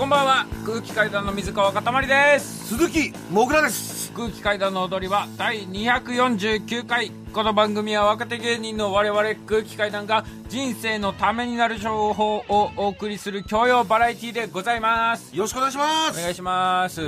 [0.00, 0.46] こんばんは。
[0.64, 2.68] 空気階段の水川かたまりです。
[2.68, 4.10] 鈴木もぐらです。
[4.12, 7.10] 空気階段の踊り場第249回。
[7.34, 15.36] この番組は若手芸人の我々空気階段が人生のためになる情報をお送りする教養バラエティでございます。
[15.36, 16.18] よろしくお願いします。
[16.18, 17.02] お願いします、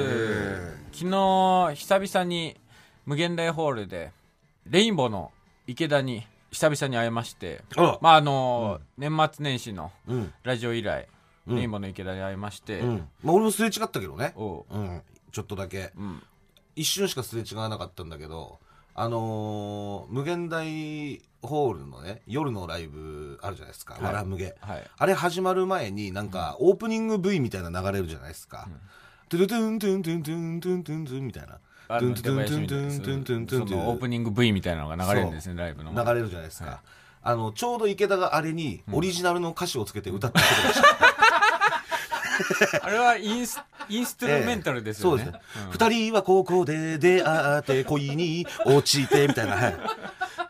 [0.92, 2.58] 昨日久々に
[3.06, 4.12] 無限大ホールで
[4.66, 5.32] レインボーの
[5.66, 7.62] 池田に久々に会いまして。
[8.02, 10.34] まああの、年末年始のうん。
[10.42, 11.08] ラジオ以来、レイ
[11.46, 13.08] ンボーの池田に会いまして、うん。
[13.22, 14.32] まあ俺もすれ違ったけどね。
[14.36, 14.64] おう。
[14.70, 15.02] うん。
[15.32, 15.92] ちょっとだけ。
[15.96, 16.22] うん。
[16.74, 18.58] 一瞬しかすれ違わなかったんだけど
[18.94, 24.02] あのー無限大ホールのね夜のライブあるじゃないですか、い。
[24.02, 24.90] わらむげはい。
[24.96, 28.68] あれ始まる前になんかオープニング V みたいな流れるじゃないですか、
[29.28, 31.58] トゥルトゥントゥントゥントゥントゥントゥントゥンみたいな。
[31.88, 35.92] トゥントゥントゥントゥントゥントゥントゥントゥンオープニング V みたいなのが流れるんですねライブの。
[35.92, 36.80] 流れるじゃないですか、
[37.22, 41.11] あのちょうど池田があれにオリジナルの歌詞をつけて歌ってることでした、
[42.82, 45.68] あれはインスインストゥルメンタルですよね、そうですね。
[45.70, 49.56] 二、人はここで出会って恋に落ちてみたいな。
[49.56, 49.76] はい。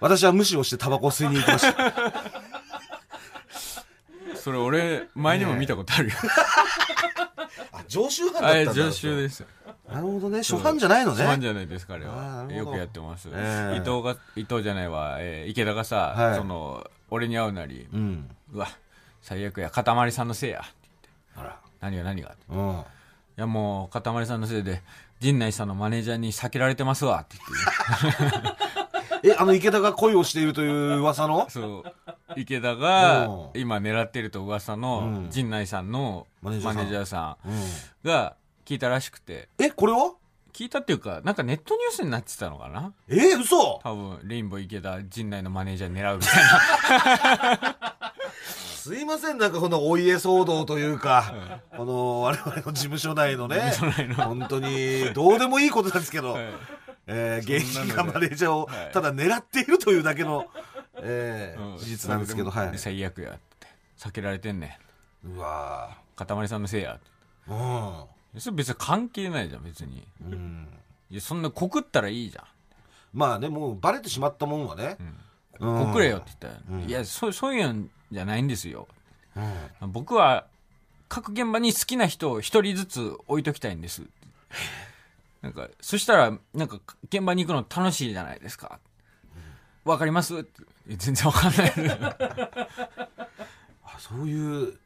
[0.01, 2.13] 私は無視をしてタバコを吸いに行きました。
[4.37, 6.15] それ俺前にも見たことあるよ、
[7.73, 8.73] あ、常習犯だったんだ。
[8.75, 9.47] 常習ですよ
[9.89, 10.39] なるほどね。
[10.39, 11.19] 初犯じゃないのね。
[11.19, 18.31] そうなんじゃないですかあれあーなはよくやってます、ええ伊藤が伊藤じゃないわ、えー池田がさ、はいその俺に会うなり、うん。
[18.53, 18.69] うわ
[19.21, 20.65] 最悪やかたまりさんのせいや
[21.37, 21.62] あら。
[21.83, 22.83] 何が何がいうん。
[23.37, 24.83] やもうかたまりさんのせいで
[25.21, 27.37] 陣内さんのマネージャーに避けられてますわって
[28.01, 28.63] 言って。
[29.31, 31.49] え、あの池田が恋をしているという噂の？
[31.49, 31.93] そう。
[32.37, 33.61] 池田がうん。
[33.61, 35.31] 今狙ってると噂のうん。
[35.31, 36.87] 陣内さんのマネージャーさん。
[36.87, 37.53] ージャーさうん。
[37.53, 37.57] ん
[38.05, 39.49] が聞いたらしくて。
[39.59, 40.13] え、これは？
[40.53, 42.93] 聞いたっていうかなんかネットニュースになってたのかな？
[43.09, 43.81] えー、嘘！
[43.83, 48.12] 多分レインボー池田陣内のマネージャー狙うみたいな
[48.83, 51.33] すいません、なんかこのお家騒動というか、
[51.77, 53.73] この我々の事務所内のね、
[54.17, 56.45] 本当にどうでもいいことなんですけど、はい。
[57.07, 58.93] えー、芸人がマネージャーをはい。
[58.93, 60.47] ただ狙っているというだけの、
[60.97, 61.79] えーうん。
[61.79, 62.79] 事実なんですけど、はい。
[62.79, 64.81] 最悪やって避けられてんね
[65.25, 65.37] ん。
[65.37, 67.07] うわかたまりさんのせいやって。
[67.49, 68.07] ー
[68.41, 70.03] それ別に関係ないじゃん別に。
[70.27, 70.33] うん。
[70.33, 70.69] うん。
[71.09, 72.45] いやそんな告ったらいいじゃ
[73.15, 74.85] まあね、もうバレてしまったもんはね。
[74.85, 75.17] んうん
[75.59, 76.89] 告れよって言ったら、うん。
[76.89, 78.89] いやそうそういうんじゃないんですよ。
[79.37, 79.93] うん。
[79.93, 80.47] 僕は
[81.09, 84.03] 各現場に好きな人を一人ずつ置いときたいんです。
[85.43, 88.79] なんかそしたらなんか現場に行くの楽しいじゃないですか。
[89.85, 90.47] わかります？
[90.87, 91.73] 全然わかんない。
[93.85, 94.79] あそういう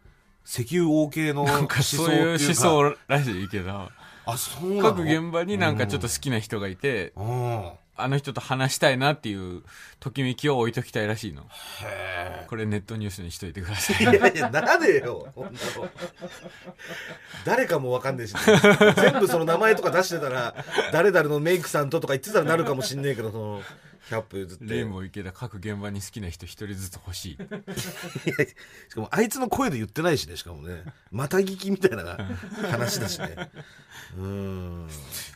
[0.45, 3.91] 石油王系の思なんか想そういう思想らしいけど。
[4.29, 7.71] あ、そう各現場になんかちょっと好きな人がいて、うん。
[7.97, 9.63] あの人と話したいなっていう
[10.01, 11.43] ときめきを置いときたいらしいの
[11.83, 14.17] へこれネットニュースにしといてくださいえ。
[14.17, 15.33] いやいや、なでよ。
[17.45, 18.35] 誰かもわかんねえし、
[18.97, 20.55] 全部その名前とか出してたら、
[20.93, 23.63] 誰々のメイクさんととか言ってたらなるかもしんねえけど、その、
[24.11, 24.65] 100歩譲って。
[24.75, 27.39] レインボー池田各現場に好きな人一人ずつ欲しい
[28.91, 32.17] しかもあいつの声で言ってないしねしかもねまた聞きみたいな
[32.71, 33.51] 話だしね
[34.17, 34.89] うーん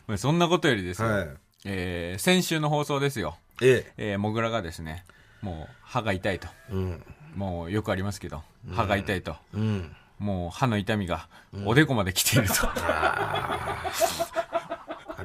[0.07, 1.29] まあそんなことよりですよ、はい
[1.65, 4.15] えー先週の放送ですよ、ええ。
[4.15, 5.05] ー、モグラがですね
[5.41, 6.47] もう歯が痛いと。
[6.69, 7.03] えうん。
[7.35, 9.95] もうよくありますけど歯が痛いと、うん。
[10.19, 11.27] もう歯の痛みが
[11.65, 13.81] おでこまで来ていると、あ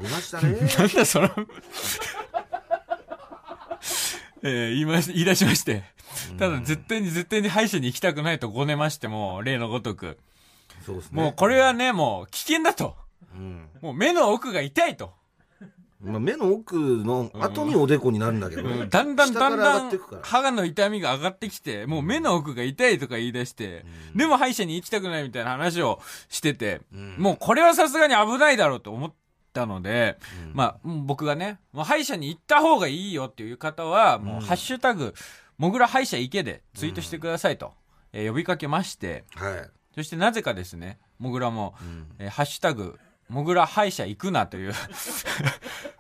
[0.01, 0.53] りましたね。
[0.79, 1.29] なんだその。
[4.43, 5.85] えー言いまし言い出しまして。
[6.39, 10.19] ただ絶対に絶対に歯医者に行きたくないとごねましても例のごとく。
[10.85, 11.23] そうですね。
[11.23, 12.97] もうこれはねもう危険だと。
[13.35, 13.69] うん。
[13.83, 15.13] もう目の奥が痛いと、
[16.07, 18.89] まあ、目の奥の後におでこになるんだけど、うん。
[18.89, 19.91] だんだんだんだん
[20.23, 23.85] 歯の痛みが上がってきてもう目の奥が痛いとか言い出して、
[24.15, 27.17] でも歯医者に行きたくないみたいな話をしてて、ん。
[27.19, 29.13] もうこれはさすがに危ないだろうと思っ
[29.53, 30.19] たので、
[30.53, 35.15] まあ、僕がね、もう歯医者に行った方がいいよっていう方は、もう、ハッシュタグ、
[35.59, 37.73] もぐら歯医者行けでツイートしてくださいと、
[38.13, 39.71] えー呼びかけまして、はい。
[39.95, 41.75] そしてなぜかですね、もぐらも、
[42.19, 42.99] えーハッシュタグ、
[43.29, 45.96] もぐら歯医者行くなという、え ー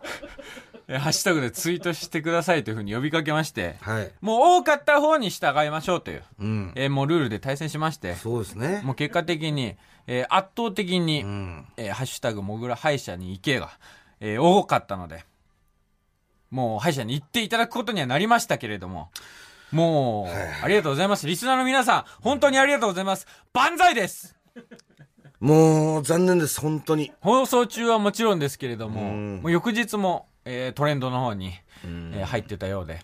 [0.88, 4.11] ハッシュタグでツイートしてくださいというふうに呼びかけまして、はい。
[4.21, 6.73] もう多かった方に従いましょうという、うん。
[6.77, 8.83] えーもうルールで対戦しまして、そうですね。
[8.85, 9.75] もう結果的に、
[10.06, 11.67] えー圧倒的に、うん。
[11.77, 13.71] えーハッシュタグもぐら歯医者に行けが、
[14.21, 15.25] えー多かったので、
[16.50, 19.11] もう歯医者に行っていただくことにはなりましたけれども、
[19.73, 21.27] もう、ありがとうございます。
[21.27, 23.27] リスナーの皆さん、本当にありがとうございます。
[23.53, 24.37] 万歳です。
[25.41, 27.12] もう残念です本当に。
[27.21, 29.41] 放送中はもちろんですけれども、うん。
[29.43, 31.53] もう翌日も、えートレンドの方に、
[31.85, 33.01] えー入ってたようで、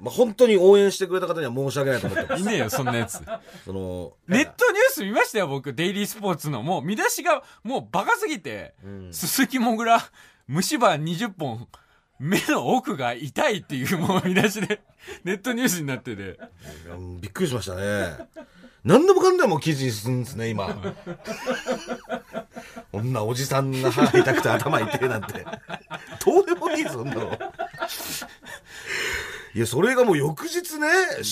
[0.00, 2.42] まあ、本当に応援してくれた方には申し訳ないと思ってます。
[2.42, 3.20] いねえよ、そんなやつ。
[3.64, 5.74] その、ネットニュース見ましたよ、僕。
[5.74, 6.62] デイリースポーツの。
[6.62, 10.00] もう見出しが、もうバカすぎて、うん鈴木もぐら、
[10.46, 11.66] 虫歯20本、
[12.20, 14.80] 目の奥が痛いっていうもう見出しで、
[15.24, 16.38] ネットニュースになってて。
[17.20, 18.28] びっくりしましたね。
[18.84, 20.74] 何でもかんでも記事にするんですね、今。
[22.92, 25.44] こんなおじさんが歯痛くて頭痛いなんて。
[26.24, 27.38] どうでもいいぞ、そんなの。
[29.54, 30.88] いや、それがもう翌日ね、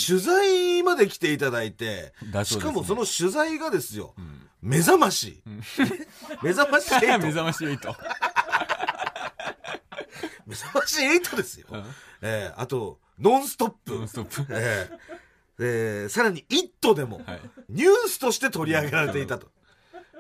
[0.07, 2.13] 取材まで来ていただいて、
[2.45, 4.15] しかもその取材がですよ、
[4.63, 5.43] 目覚まし。
[6.43, 7.21] 目覚まし目8。
[7.21, 7.95] 覚まし8。
[10.47, 11.67] 目覚まし8 ですよ。
[11.71, 11.85] うん
[12.23, 13.95] えーあと、ノンストップ。
[13.95, 14.47] ノンストップ。
[14.51, 14.99] ええ
[15.59, 17.41] えーさらに「イット!」でもはい
[17.71, 19.49] ニュースとして取り上げられていたと。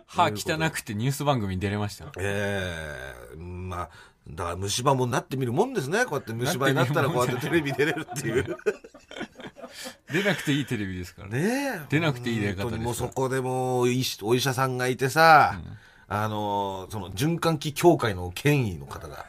[0.06, 2.06] 歯汚くてニュース番組に出れました。
[2.18, 3.90] ええまあ
[4.28, 6.04] だから虫歯もなってみるもんですね。
[6.04, 8.56] こうやって虫歯になったらこうやってテレビ出れるっていう。
[10.10, 11.28] 出なくていいテレビですから。
[11.28, 11.82] ね。
[11.88, 15.60] 出なくていい出方ですもうそこでもお医者さんがいてさ、
[16.08, 19.26] あのその循環器協会の権威の方が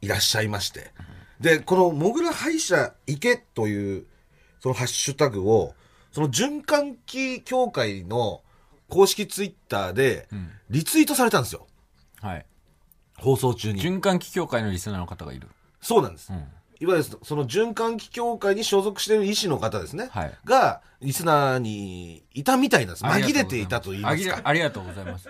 [0.00, 0.92] いらっしゃいまして。
[1.40, 4.06] でこの「もぐら歯医者行け」という
[4.60, 5.74] そのハッシュタグを
[6.12, 8.42] その循環器協会の
[8.88, 10.50] 公式ツイッターでん。
[10.70, 11.66] リツイートされたんですよ。
[12.20, 12.46] はい。
[13.18, 13.80] 放送中に。
[13.80, 15.48] 循環器協会のリスナーの方がいる。
[15.80, 16.38] そうなんです、うん。
[16.80, 20.32] いわゆるその循環器協会に所属している医師の方ですね、はい。
[20.44, 23.04] がリスナーにいたみたいなんです。
[23.04, 24.40] 紛れていたと言いますか。
[24.44, 25.28] ありがとうございます。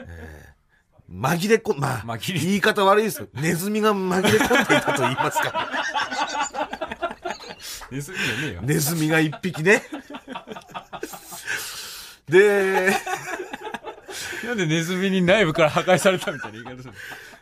[1.11, 2.41] 紛れこまあ紛れ。
[2.41, 3.23] 言い方悪いです。
[3.23, 5.69] よネズミが紛れ込んでいたと言いますか。
[7.91, 8.63] ネズミじゃねえよ。
[8.63, 9.83] ネズミが一匹ね。
[12.29, 12.95] で
[14.45, 16.95] なんでネズミに内部から破壊されたみたいな言い方する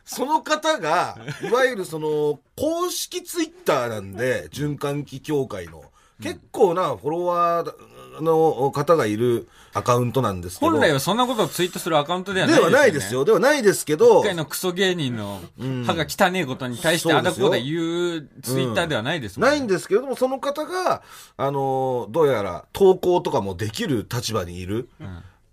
[0.06, 5.84] その方がいわゆるその公式ツイッターなんで循環器協会の
[6.20, 10.70] 結構なフォロワーの方がいるアカウントなんですけど。
[10.70, 13.26] 本来はそんなことをツイートするアカウントではないではないですよ。
[13.26, 15.40] ではないですけど一、回のクソ芸人の
[15.84, 19.56] 歯が汚ねえことに対してあだこうだ言うツイッターではないですもんね。
[19.56, 21.02] ないんですけれども、その方が、
[21.36, 24.88] あの、どうやら投稿とかもできる立場にいる、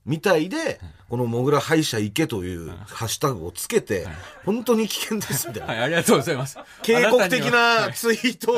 [0.05, 0.79] みたいで、
[1.09, 4.07] このもぐら歯医者行けというハッシュタグをつけて、
[4.45, 5.73] 本当に危険ですみたいな。
[5.73, 6.57] はい、ありがとうございます。
[6.81, 7.51] 警告的あ
[7.87, 8.55] なツイートを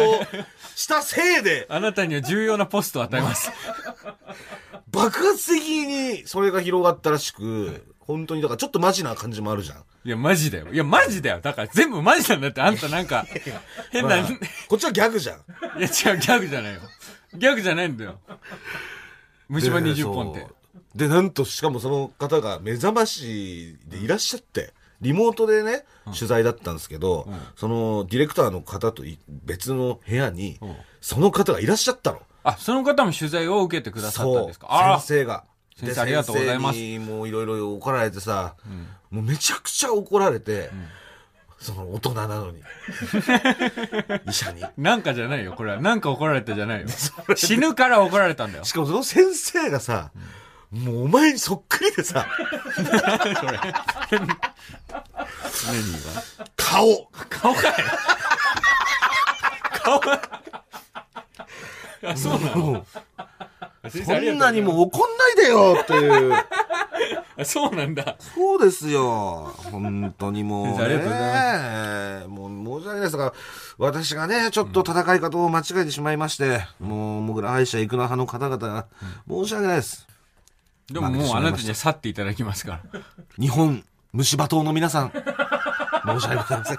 [0.75, 3.51] したせいで、 あなたには重要なポストを与えます。
[4.89, 9.83] 爆発的にそれが広がったらしく、本当に、だからちょっとマジな感じもあるじゃん。
[10.05, 10.67] いや、マジだよ。
[10.71, 11.41] いや、マジだよ。
[11.41, 13.25] だから全部マジなんだって、あんたなんか、
[13.91, 15.37] 変な、まあいこっちはギャグじゃん。
[15.79, 16.81] や、違う、ギャグじゃないよ。
[17.33, 18.19] ギャグじゃないんだよ。
[19.49, 20.47] 虫歯で20本って。
[20.95, 30.59] でなんとしかもその方が目覚ましでいらっしゃってリモートでね、取材だったんですけど、そのディレクターの方とい別の部屋に、ん。
[31.01, 32.21] その方がいらっしゃったの。
[32.43, 34.67] あ、その方も取材を受けてくださったんですか？
[35.01, 35.43] 先生が。
[35.75, 36.79] 先生でありがとうございます。
[36.99, 38.55] もういろいろ怒られてさ、
[39.11, 40.69] もうめちゃくちゃ怒られて、
[41.59, 42.61] その大人なのに。
[44.29, 44.63] 医者に。
[44.77, 45.81] なんかじゃないよ、これは。
[45.81, 46.87] なんか怒られたじゃないよ。
[47.35, 48.63] 死ぬから怒られたんだよ。
[48.63, 50.11] しかもその先生がさ、
[50.75, 52.27] もうお前にそっくりでさ。
[52.75, 52.87] それ。
[52.87, 53.71] 何が。
[56.57, 57.73] 顔顔かい
[59.71, 60.21] 顔が。
[62.03, 62.85] あ、そうなの？
[63.89, 66.33] そんなにも怒んないでよっていう
[67.37, 68.17] あそうなんだ。
[68.19, 68.89] そうです。
[68.89, 69.53] よ。
[69.71, 70.77] 本当にもう、ね。
[70.79, 73.17] ありがとうございもう申し訳ないです。
[73.17, 73.33] が、
[73.77, 78.87] 私がね、ちょっと戦い方を間違えてしまいまして、もう、もぐら歯医者行くな派の方々が、
[79.27, 80.07] 申し訳ないです。
[80.91, 83.01] でももうあなたには去っていただきますから。
[83.39, 85.19] 日本虫歯党の皆さん、申
[86.21, 86.77] し訳ございません。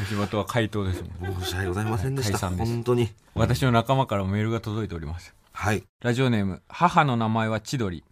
[0.00, 1.42] 虫歯とは回答ですもん。
[1.42, 2.48] 申し訳ございませんでした。
[2.48, 3.10] 本当に。
[3.34, 5.34] 私の仲間からもメールが届いております。
[5.52, 5.84] はい。
[6.00, 8.02] ラジオネーム、母の名前は千鳥。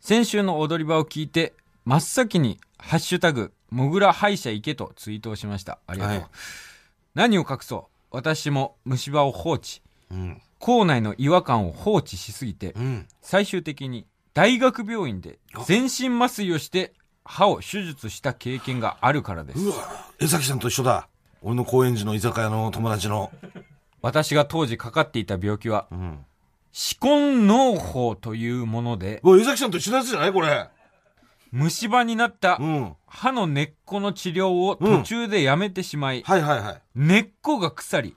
[0.00, 1.54] 先週の踊り場を聞いて、
[1.84, 5.78] 真っ先に、ハッシュタグ、もぐら歯医者行けとツイートをしました。
[5.86, 6.16] ありがとう。
[6.16, 6.26] はい
[7.14, 8.16] 何を隠そう。
[8.16, 9.82] 私も虫歯を放置。
[10.10, 10.42] うん。
[10.62, 13.08] 口内の違和感を放置しすぎてう、ん。
[13.20, 16.92] 最終的に大学病院で全身麻酔をして
[17.24, 19.58] 歯を手術した経験があるからです。
[19.58, 19.74] うわ、
[20.20, 21.08] 江崎さんと一緒だ。
[21.42, 23.32] 俺の高円寺の居酒屋の友達の。
[24.02, 26.24] 私が当時かかっていた病気は、うん。
[26.72, 30.68] 歯根農法というもので、うわ、江崎さんと一緒のやつじゃないこれ。
[31.50, 32.94] 虫歯になったうん。
[33.06, 36.82] 歯の根っこの治療を途中でやめてしまい、はいはいはい。
[36.94, 38.16] 根っこが腐り、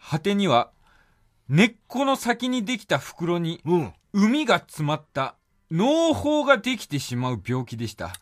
[0.00, 0.70] 果てには、
[1.48, 3.92] 根っこの先にできた袋にうん。
[4.12, 5.34] 海が詰まった
[5.70, 8.12] 農法ができてしまう病気でした。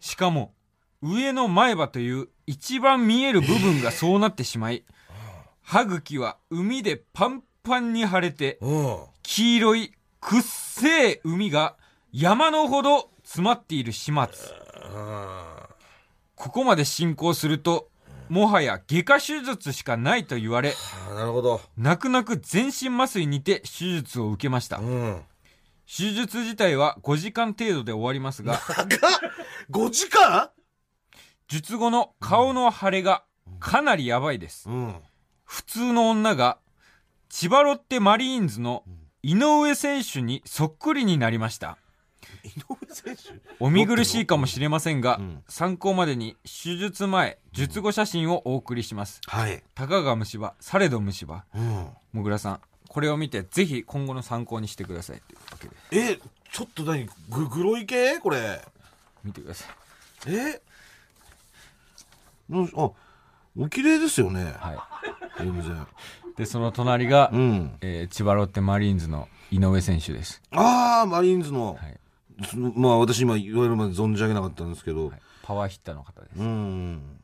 [0.00, 0.52] しかも、
[1.00, 4.84] 上の前歯という一番見える部分がそうなってしまい、
[5.62, 8.98] 歯茎は海でパンパンに腫れて、うん。
[9.22, 11.76] 黄色いくっせえ海が
[12.12, 14.14] 山のほど詰まっている始末。
[14.84, 15.68] あ
[16.34, 17.90] ここまで進行すると、
[18.28, 20.74] もはや外科手術しかないと言われ、
[21.10, 21.60] あ、なるほど。
[21.76, 24.82] 泣く泣く全身麻酔にて手術を受けましたう。
[24.82, 25.22] ん。
[25.86, 28.88] 手術自体は5時間程度で終わりますが、長っ
[29.70, 30.50] !5 時間？
[31.48, 33.24] 術後の顔の腫れが
[33.58, 34.68] かなりやばいです。
[34.68, 34.94] うん。
[35.44, 36.58] 普通の女が、
[37.30, 38.84] 千葉ロッテマリーンズの
[39.22, 41.78] 井上選手にそっくりになりました。
[42.44, 43.22] 井上選手
[43.60, 49.20] お見苦しいかもしれませんが、うん参考までに手術前、術後写真をお送りします。
[49.26, 49.62] はい。
[49.74, 51.44] たかが虫歯、されど虫歯。
[51.54, 51.88] うん。
[52.12, 55.22] もぐらさん、これを見てぜひ今後の参考にしてください。
[55.26, 55.58] というわ
[55.90, 56.18] けで、え、
[56.52, 58.18] ちょっと何ググロい系？
[58.18, 58.60] これ。
[59.24, 60.34] 見てください。
[60.34, 60.60] え？
[62.50, 62.90] うんあ、
[63.58, 64.54] お綺麗ですよね。
[64.58, 64.88] は
[65.38, 65.72] 全然。
[65.72, 65.76] い。
[66.36, 67.76] で、その隣が、うん。
[67.80, 70.40] えー千葉ロッテマリーンズの井上選手です。
[70.52, 71.74] ああ、マリーンズの。
[71.74, 72.00] はい。
[72.76, 75.08] まあ私今言われるまで存じ上げなかったんですけど。
[75.08, 76.38] はいパワーヒッターの方です。
[76.38, 77.18] うん。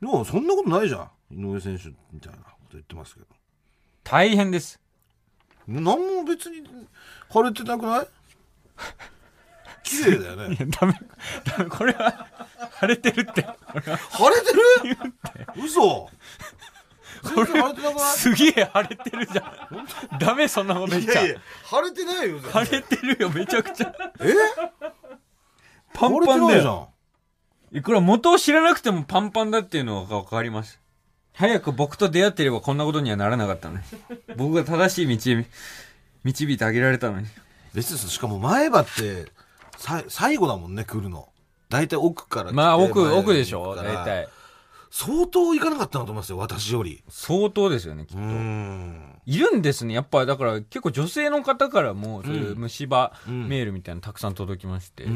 [0.00, 1.10] でもそんなことないじゃん。
[1.36, 3.26] 井上選手みたいなこと言ってますけど。
[4.04, 4.78] 大変です。
[5.66, 6.64] 何も別に
[7.32, 8.08] 腫れてなくない？
[9.82, 10.54] 綺麗だよね。
[10.54, 10.94] いや、ダメ、
[11.44, 12.28] ダメ、これは、
[12.80, 13.42] 腫れてるって。
[13.42, 13.46] 腫れて
[15.56, 15.64] る？
[15.64, 16.08] 嘘
[17.22, 20.18] 全然腫れすげえ腫れてるじゃん。
[20.18, 22.38] ダメ、そんなこと言っちゃいやいや。、腫れてないよ。
[22.40, 23.92] 腫れてるよ、めちゃくちゃ。
[24.20, 24.34] え？
[25.92, 26.90] パンパンだよ。
[27.72, 30.80] いくら元を知らなくてもパンパンだっていうのがわかります。
[31.34, 33.82] 早く僕と出会ってればこんなことにはならなかったのに。
[34.36, 35.46] 僕が正しい道へ
[36.24, 37.26] 導いてあげられたのに。
[37.74, 39.26] 別にしかも前歯って
[39.78, 41.28] さ最後だもんね来るの
[41.68, 44.28] 大体奥からまあ、奥、奥でしょ大体。
[44.90, 48.18] 相当いかなかったなと思いますよ私より相当ですよね、きっと。
[48.20, 49.94] んいるんですね。
[49.94, 55.06] やっぱ、だから結構女性の方からも、そういう虫歯うんメールみたいなのたくさん届きまして。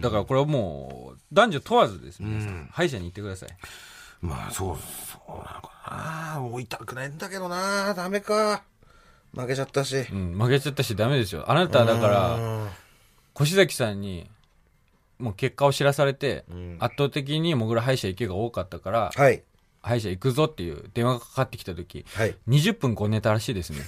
[0.00, 2.68] だからこれはもう、男女問わずです、皆さうんん。
[2.70, 3.48] 歯医者に行ってください。
[4.20, 8.62] まあそうそうなのかなもう痛くないんだけどなダメか
[9.34, 11.44] 負けちゃったしうん、負けちゃったしダメですよ。
[11.50, 12.68] あなたはだから、うん
[13.40, 14.30] 越崎さんに、
[15.18, 19.42] もう結果を知らされて、ん圧倒的にもぐら歯医者行けが多かったから、はい
[19.80, 23.78] 歯医者行くぞっていう電話がかかってきた時、はい20分こう寝たらしいですね。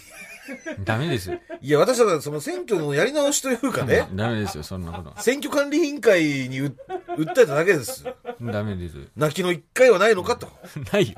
[0.85, 1.39] ダメですよ。
[1.61, 5.21] いや私はその選挙のやり直しというかねダメですよ、そんなこと。
[5.21, 6.77] 選挙管理委員会にう
[7.17, 8.05] 訴えただけです
[8.41, 8.97] ダメです。
[9.17, 10.49] 泣きの一回はないのかと
[10.93, 11.17] ないよ。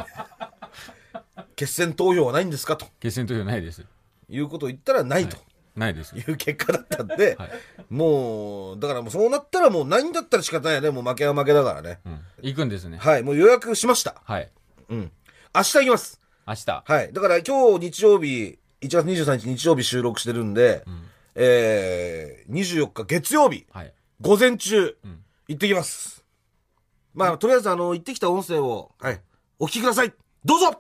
[1.57, 3.85] 決選投票はないんですかと決選投票ないです。
[4.31, 5.37] いうことを言ったらないと
[5.79, 6.17] ないです。
[6.17, 7.51] いう結果だったんで、はい
[7.91, 10.91] もう、だからもうそうなったらもうないんだったら仕方ないよね。
[10.91, 12.01] もう負けは負けだからね。
[12.05, 12.21] うん。
[12.43, 12.99] 行くんですね。
[12.99, 14.21] はい、もう予約しました。
[14.25, 14.51] はい。
[14.91, 15.13] うん。
[15.55, 16.21] 明日行きます。
[16.47, 16.85] 明日。
[16.87, 17.13] はい。
[17.13, 20.85] だから今日日曜日、1月23日日曜日収録してるんで、
[21.35, 23.93] えー、24日月曜日、はい。
[24.21, 26.25] 午前中、ん行ってきます。
[27.15, 29.21] まあ、とりあえずあの、行ってきた音声を、はい、
[29.59, 30.13] お聞きください。
[30.45, 30.79] どうぞ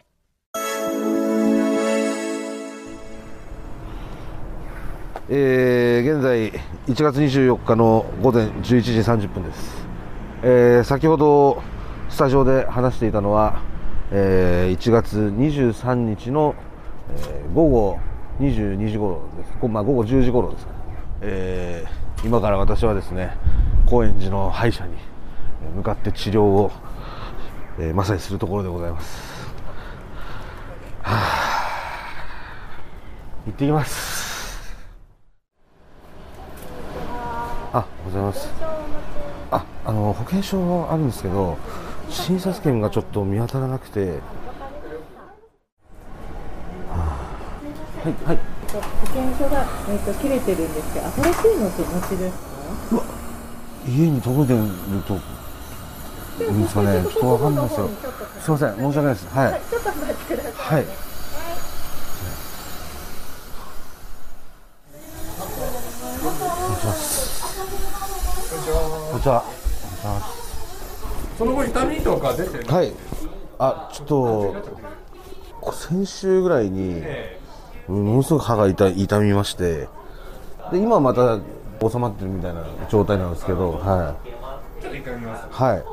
[5.30, 6.52] えー、現在
[6.87, 9.87] 1月24日の午前11時30分です、
[10.42, 11.62] えー、先ほど
[12.08, 13.61] スタジオで話していたのは、
[14.11, 16.54] えー、1月23日の、
[17.11, 17.99] えー午後
[18.40, 20.73] 22時頃です、まあ、午後10時頃ですか、
[21.23, 23.37] えー、今から私はですね
[23.85, 24.94] 高円寺の歯医者に
[25.75, 26.70] 向かって治療を、
[27.78, 29.52] えーまさにするところでございます。
[31.02, 31.49] はあ。
[33.47, 34.27] 行ってきます。
[37.73, 38.49] あ、ございます。
[39.51, 41.57] あ、あの保険証あるんですけど、
[42.09, 44.09] 診察券がちょっと見当たらなくて。
[44.11, 44.19] は
[46.95, 46.99] あ
[48.05, 48.39] はい、はい。
[48.69, 52.37] 保険証が、えー、と切れてるんですけど、新しいのってお持ちです
[52.95, 53.03] か？
[53.87, 54.61] 家に届いてる
[55.07, 55.19] と。
[56.39, 57.89] いいんですかね、ちょっとわかんないですよ。
[58.41, 59.27] すみません、申し訳ないです。
[59.29, 59.61] はい。
[59.69, 60.53] ちょっとお待ちください。
[60.55, 60.85] はい。
[66.21, 67.29] お願いします。
[69.19, 69.45] こちは。
[71.37, 72.65] その後痛みとか出てる？
[72.73, 72.93] はい。
[73.59, 74.55] あ、ちょっと、
[75.73, 77.03] 先週ぐらいに、
[77.89, 79.89] ものすごく歯が痛い痛みまして、
[80.71, 81.41] で、今また
[81.91, 84.89] 収まってるみたいな状態なんですけど、はい。
[85.51, 85.85] はい。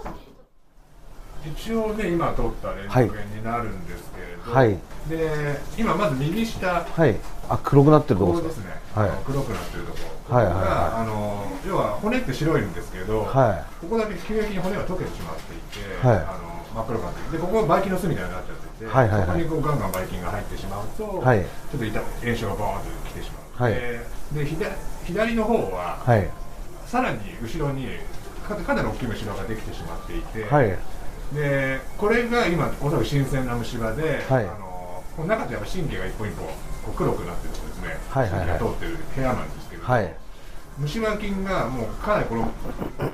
[1.49, 7.15] 一応ね今撮ったレントゲンになるんですけれど、はいで今まず右下はい
[7.49, 9.11] あ黒くなってるところですね、はい。
[9.25, 9.99] 黒くなってるとこ。
[10.29, 10.65] ろはいはいはい。
[10.65, 16.17] があの要は骨って白いんですけど、かはここだけ急激に骨が溶けてしまっていて、はい。
[16.17, 19.27] あの真っ黒くなってでここがばい菌の巣みたいになっちゃってて、はいはいはい。
[19.27, 21.41] ここにこうガンガンばい菌が入ってしまうと、はい。
[21.41, 23.73] ちょっと痛炎症がバーンときてしまう、はい。
[23.73, 23.99] で
[24.33, 24.71] で左
[25.05, 26.29] 左の方は、いはい。
[26.85, 27.87] さらに後ろに
[28.47, 30.77] かかなり大きい虫歯ができてしまっていて、はい。
[31.33, 34.45] でこれが今おそらく新鮮な虫歯で、はい。
[34.45, 36.47] あのこの中でやっぱ神経が一本一本
[36.85, 38.59] こう黒くなってるですね、はいはいはい。
[38.59, 40.13] 通ってる部屋なんですけど、はい。
[40.77, 42.51] 虫歯菌がもうかなりこの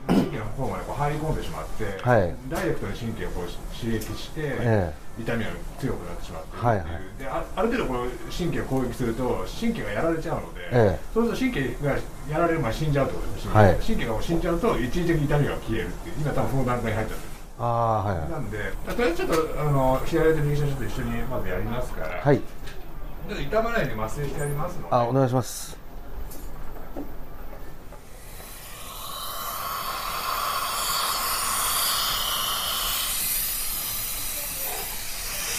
[0.08, 2.36] 神経の方までこう入り込んでしまって、はい。
[2.50, 3.46] ダイレクトに神経をこう
[3.80, 4.94] 刺激して、え。
[5.20, 6.88] 痛みが強くなってしまってはいはい。
[7.20, 11.00] であある程度この神経を攻撃すると神経がやられちゃうので、ええ。
[11.14, 11.92] そうすると神経が
[12.30, 13.76] やられる前に死んじゃうってことですはい。
[13.76, 16.16] 神経がもう死んじゃうと一時的に痛みが消えるっていう。
[16.22, 17.30] 今多分その段階に入っちゃってる。
[17.60, 18.30] ああはいはい。
[18.32, 22.42] なんでとりあえずちょっとあの左手右手ちょっと一緒にまずやりますから、はい
[23.30, 25.78] 痛まないように麻酔してやりますのであお願いします。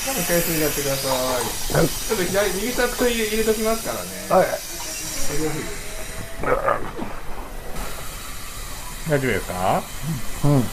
[0.05, 1.09] 多分回数やってくださ
[1.41, 4.11] い、ちょっと左右下薬入れときますからね。
[4.29, 4.49] はい。
[9.09, 9.83] 大丈夫ですか？
[10.45, 10.65] うん。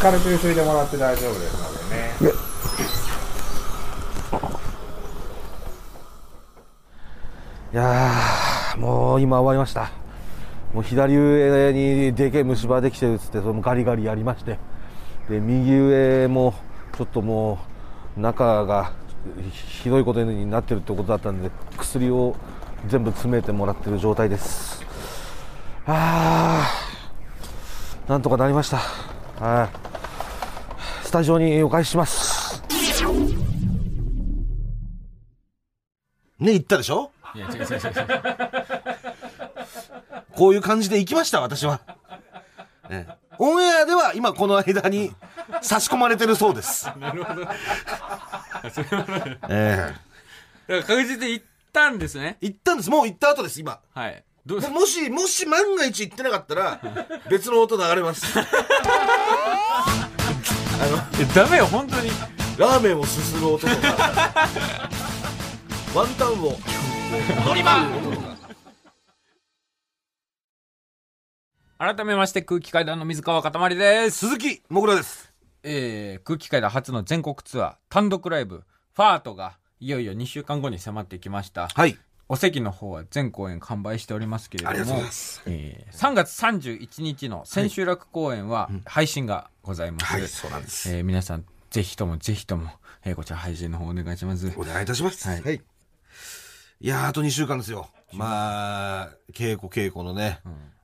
[0.00, 2.03] 軽くゆすいでもらって大丈夫ですのでね
[7.74, 8.12] いや
[8.78, 9.90] もう今終わりました。
[10.72, 14.60] もう左上にでけえ虫歯できてるっつってそれもガリガリやりまして。
[15.28, 16.54] で右上も
[16.96, 17.58] ちょっとも
[18.16, 18.92] う中が
[19.82, 22.36] ひどいことになってるってことだったんで薬を
[22.86, 24.80] 全部詰めてもらってる状態です。
[25.86, 28.76] あーなんとかなりました。
[29.44, 29.68] はい。
[31.04, 32.62] スタジオにお返しします。
[36.38, 37.10] ね、言ったでしょ？
[37.34, 38.24] いや違う違う違う違う
[40.34, 41.80] こういう感じで行きました、私は。
[42.90, 45.10] ええオンエアでは今この間に
[45.60, 46.86] 差し込まれてるそうです。
[46.98, 47.42] なるほど
[49.48, 49.92] え
[50.68, 52.90] だから確実に行ったんですねえ行ったんです。
[52.90, 53.80] もう行った後です、今。
[53.92, 56.78] はいどうももし、もし万が一行ってなかったら、
[57.30, 58.26] 別の音流れます。
[58.38, 58.44] あ
[61.18, 62.14] えダメよ本当にの、
[62.58, 64.48] ラーメンをすする音とか、
[65.94, 66.58] ワンタンを、
[67.46, 67.72] 乗り場
[71.78, 75.32] 改めまして空気階段の水川かたまりです鈴木もぐらです。
[75.62, 78.64] えー、空気階段初の全国ツアー単独ライブ
[78.94, 81.98] ファートがいよいよ2週間後に迫ってきましたはい。
[82.26, 85.02] お席の方は全公演完売しておりますけれども。
[85.46, 90.90] えー3月31日の千秋楽公演は配信がございます、はい、そうなんです。
[90.90, 92.70] えー皆さんぜひともぜひとも、
[93.04, 95.28] えーこちら配信の方お願いしますお願いいたします。
[95.28, 95.60] はいはい。
[96.80, 97.88] いやー、あと2週間ですよ。
[98.12, 100.40] まあ、稽古稽古のね、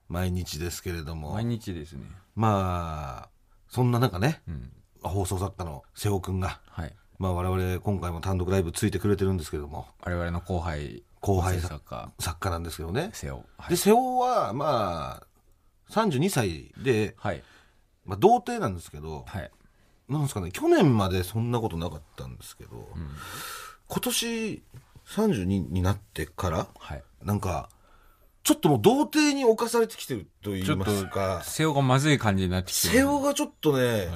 [0.09, 1.35] 毎日ですけれども。
[1.35, 1.45] 毎。
[1.45, 2.05] 日ですね。
[2.35, 3.29] まあ、
[3.69, 4.73] そんな中ね、うん。
[5.03, 6.95] 放送作家の瀬尾くんが、はい。
[7.19, 12.11] まあ我々今回も単独ライブついてくれてるんですけども、我々の後輩後輩作家。
[12.19, 13.11] 作家なんですけどね。
[13.13, 13.45] 瀬尾。
[13.59, 13.71] はい。
[13.71, 17.43] で、瀬尾は、まあ、32歳で、はい。
[18.07, 19.51] まあ童貞なんですけど、はい。
[20.09, 22.89] なんですかね、去年までそんなことなかったんですけど、
[23.87, 24.63] 今年
[25.11, 27.03] 32になってから、はい。
[27.23, 27.69] なんか、
[28.43, 32.95] ちょっともう童貞に侵されてきてると言いますか、瀬尾がまずい感じになってきてる。
[32.95, 34.09] 瀬尾がちょっとね、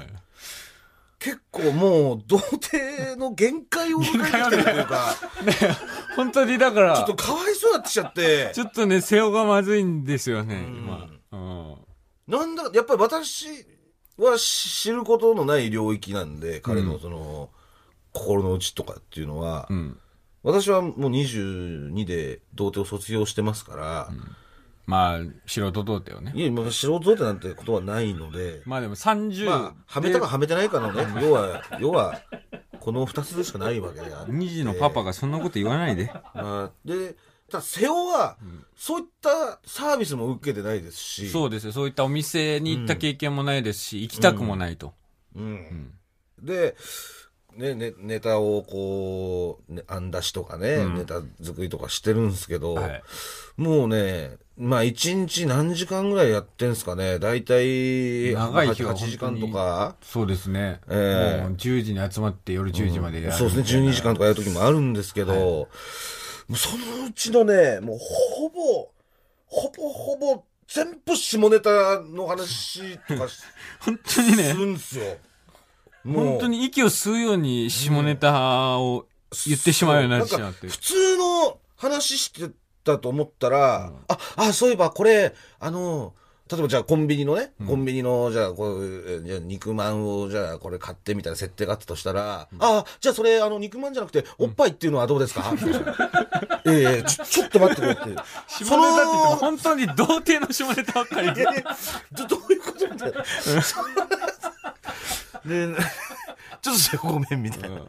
[1.18, 5.14] 結構もう童貞の限界を迎えてきてるというか、
[6.16, 8.50] 本当にだからちょっとかわいそうになってきちゃって。
[8.54, 11.08] ち、ょっとね瀬尾がまずいんですよね今。
[11.32, 11.76] うん。
[12.26, 13.66] なんだか、やっぱり私
[14.16, 17.50] は知ることのない領域なんで、彼のその、
[18.12, 19.98] 心の内とかっていうのは、うん
[20.44, 24.10] 私はもう22で童貞を卒業してますから、
[24.86, 26.32] まあ素人童貞をね。
[26.34, 32.20] いや、まあ素人童貞なんてことはないので、まあでも30まあ、はめたかはめてないかのね、要は、要は、
[32.78, 34.32] この二つでしかないわけであって。
[34.32, 36.12] 2児のパパがそんなこと言わないで。
[36.34, 37.14] まあ、で、
[37.50, 38.36] ただ、瀬尾は、
[38.76, 41.72] そういったサービスも受けてないですし、そうですよ。
[41.72, 44.92] そういったお店に行った経験もないですし行きたくもないと。
[45.34, 45.94] うん。
[46.42, 46.76] で、
[47.56, 50.94] ね、ね、ネタをこう、ね、案出しとかね、うん。
[50.96, 53.02] ネタ作りとかしてるんですけど、はい。
[53.56, 61.42] もうね、まあ一日何時間ぐらいやってんすかね、だいたい長い日は8時間とか、そうですね、ええ。
[61.42, 65.68] もう10時に集まって夜10時までやる、そうですね、12時間とかやる時もあるんですけど、も
[66.50, 68.90] うそのうちのね、もうほぼ、
[69.46, 73.42] ほぼほぼ全部下ネタの話とかし
[73.80, 74.44] 本当にね。
[74.44, 75.04] す、るんですよ。
[76.04, 79.06] 本当に息を吸うように下ネタを
[79.46, 80.68] 言ってしまうようになってしまって。
[80.68, 82.50] 普通の話して
[82.84, 86.14] たと思ったら、あ、あ、そういえばこれ、あの、
[86.50, 95.96] 例えばじゃあコンビニのね、コンビニの、じゃあこう、えじゃあ肉まんを、じゃあこれ買ってみたいな設定があったとしたら、あ、じゃあそれ、あの、肉まんじゃなくて、おっぱいっていうのはどうですか、みたいな
[96.66, 98.02] ええちょ、ちょっと待ってくれって。
[98.02, 101.26] 下ネタって言っても本当に童貞の下ネタばっかり。
[101.28, 101.76] いやいや
[102.12, 103.24] どどういうことみたいな。
[105.44, 105.68] で、
[106.62, 107.80] ちょっとそれごめんみたいな。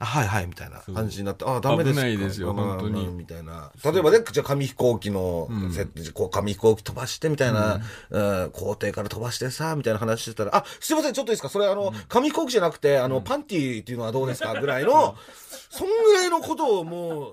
[0.00, 2.02] あはいはいみたいな感じになって、あダメですか？
[2.02, 3.04] 危ないですよまあ本当に。
[3.04, 3.70] まあみたいな。
[3.84, 8.50] 例えばね、じゃあ紙飛行機の、設定こう紙飛行機飛ばしてみたいな、うん。
[8.50, 11.48] 校庭から飛ばしてさ、みたいな話してたら、あ、すいません、ちょっといいですか？
[11.48, 14.60] それあの、紙飛行機じゃなくて、あの、パンティーっていうのはどうですか？
[14.60, 15.16] ぐらいの、
[15.70, 17.32] そんぐらいのことをもう、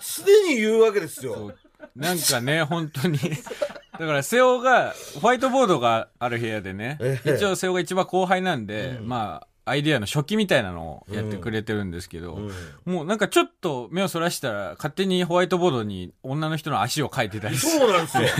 [0.00, 1.52] すでに言うわけですよ。
[1.96, 3.18] なんかね、本当に。
[3.18, 7.34] だから、瀬尾が、ホワイトボードがある部屋でね、ええ。
[7.36, 12.38] 一応瀬尾が一番後輩なんで、まあ、アイディアの初期みたいなのをやってくれてるんですけど、
[12.84, 17.78] もうなんかちょっと目をそらしたら、勝手にホワイトボードに女の人の足を描いてたりして。
[17.78, 18.22] そうなんですよ。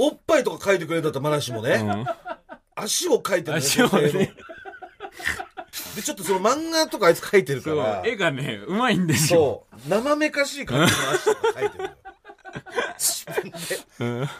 [0.00, 2.04] おっぱいとか書いてくれたって話もね、うん。
[2.76, 4.32] 足を描いてる足をね
[5.94, 9.64] で、ちょっとその漫画とかあいつ描いてるかそうら、絵がね、うまいんですよ。
[9.72, 11.96] そう、生めかしい感じの足とか描いてるのよ。
[14.00, 14.28] うん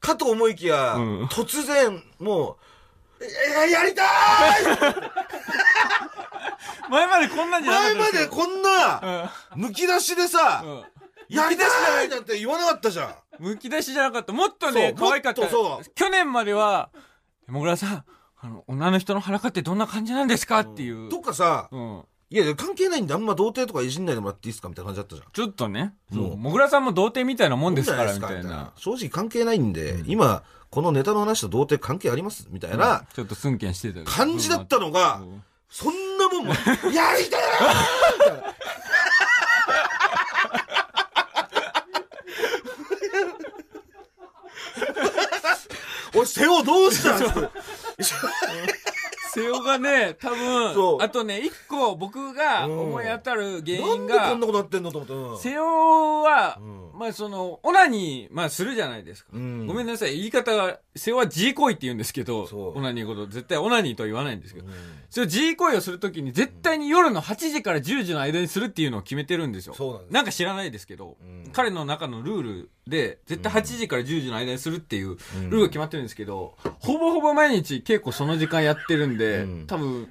[0.00, 2.58] かと思いきや、うん突然、も
[3.20, 4.06] う、えやりたい
[6.90, 10.84] 前までこんなんじゃなか前まったでこんな、むき出しでさ、うん
[11.28, 13.14] やりたいなんて言わなかったじゃん。
[13.38, 14.34] むき出しじゃなかった。
[14.34, 15.84] もっとそうね、可愛かったもっとそう。
[15.94, 16.90] 去年までは、
[17.46, 18.04] もぐらさん、
[18.44, 21.08] あの、女の人の裸ってどんな感じなんですかっていう。
[21.08, 22.02] とかさ、うん。
[22.28, 25.28] いやいや、関係ないんであんま童貞とかいじんないでもらっていいですかみたいな感じだったじゃん。
[25.32, 25.94] ちょっとね。
[26.12, 26.36] そうそう。
[26.36, 28.72] もぐらさんも童貞みたいなもんですから、みたいな。
[28.76, 36.58] 正直関係ないんで、今、このネタの話と童貞関係ありますみたいなちょっと寸剣してた感じだったのがう、んそんなもんも、や
[37.16, 37.42] りたい
[38.30, 38.42] おい、
[46.24, 47.50] 瀬尾どうしたん
[49.32, 55.14] 瀬尾 がね、多分、あとね、一個僕が思い当たる原なん因がでこんな、ことなってんのと思って。
[55.14, 55.38] うん。
[55.38, 59.30] 瀬尾は、うんまあその、オナニー、まあするじゃないですか。
[59.34, 59.66] うん。
[59.66, 62.78] ごめんなさい、言い方が、瀬尾は G 行為って言うんですけど、そう。
[62.78, 64.68] オナニーのこと、絶対オナニーとは言わないんですけど、
[65.10, 69.74] それを G 行為をするときに絶対に夜の8時から10時の間にするっていうのを決めてるんですよ。
[69.74, 71.50] そうなんなんか知らないですけど、うん。
[71.52, 79.66] 彼の中のルールで、絶対8時から10時の間にするっていうルールが決まってるんですけど、ほぼほぼ毎日結構その時間やってるんで、うん。
[79.66, 80.08] 多分、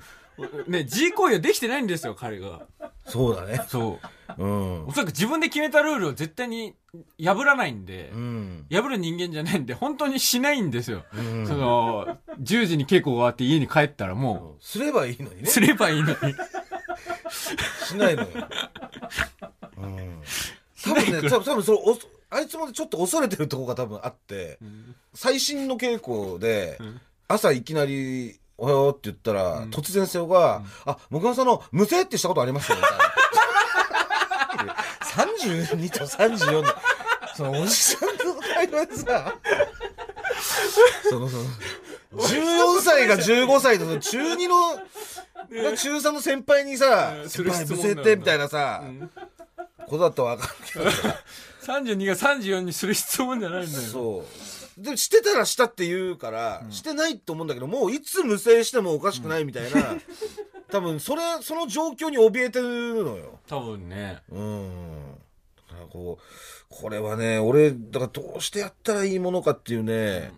[0.67, 2.61] ね、G 行為はできてないんですよ、彼が。
[3.05, 3.63] そうだね。
[3.67, 3.99] そ
[4.37, 4.41] う。
[4.43, 4.91] うんお。
[4.91, 6.75] そらく自分で決めたルールを絶対に
[7.21, 8.65] 破らないんで、うん。
[8.71, 11.03] 破る人間じゃないんで、本当にしないんですよ。
[11.13, 15.45] うんその、10時に稽古が終わって家に帰ったらもすればいいのにう、ね。
[15.45, 16.15] すればいいのに。
[17.85, 18.29] しないのよ。
[19.77, 20.21] うん。
[20.83, 21.97] 多分ね、多分多分それお
[22.33, 24.57] あいつもちょっと恐れてるとこが多分あって、
[25.13, 26.79] 最新の稽古で、
[27.27, 32.89] 朝いきなり、おはようって言ったら、突然瀬尾が、あ、僕はその、無声ってしたことありますよ、みた
[34.63, 34.75] いな。
[35.65, 36.67] 32と34で、
[37.35, 39.33] そのおじさんの会話でさ、
[41.09, 41.43] その、その、
[42.13, 44.79] 14歳が15歳と、その中2の、
[45.75, 48.83] 中3の先輩にさ、無声って、みたいなさ、
[49.87, 50.91] ことだったらわかるけど。
[50.91, 51.17] さ、
[51.81, 53.83] 32が34にする質問じゃないんだよ。
[53.83, 54.25] そう。
[54.77, 59.95] で、してたらしたって言うから、してないと思うんだけど、もういつ無声してもおかしくないみたいな、
[60.71, 63.39] 多分、それ、その状況に怯えてるのよ。
[63.47, 64.21] 多分ね。
[64.29, 65.15] うん。
[65.69, 66.23] だからこう、
[66.69, 70.31] これはね、俺、だからどうしてやったらいいものかっていうね、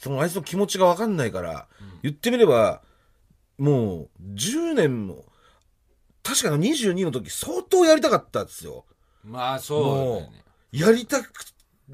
[0.00, 1.68] そのあいつの気持ちがわかんないから、
[2.02, 2.82] 言ってみれば、
[3.58, 5.24] もう、10年も、
[6.22, 8.84] 確かの22の時、相当やりたかったんですよ。
[9.24, 10.42] まあ、そうね。
[10.72, 11.32] やりたく、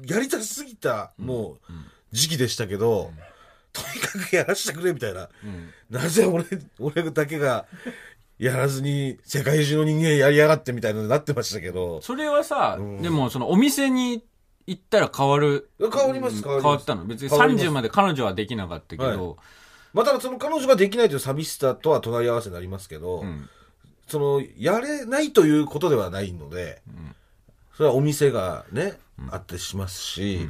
[0.05, 1.73] やりたすぎた、もう、
[2.11, 3.11] 時期でしたけど、
[3.73, 5.29] とにかくやらせてくれみたいな。
[5.43, 5.69] うん。
[5.89, 6.45] なぜ俺、
[6.79, 7.65] 俺だけが、
[8.37, 14.23] やらずに、世界中の人間やりやがってみたいなのになってましたけど、それはさ、うんでもそのお店に
[14.65, 15.69] 行ったら変わる？
[15.79, 17.05] 変わります変わったの？
[17.05, 19.37] 別に変わります30まで彼女はできなかったけど、
[19.93, 23.49] まあ、ただその彼女ができないという寂しさとは隣り合わせになりますけど、うん。
[24.07, 26.81] その、やれないということではないので、
[27.75, 28.97] それはお店がね、
[29.31, 30.49] あってしますし、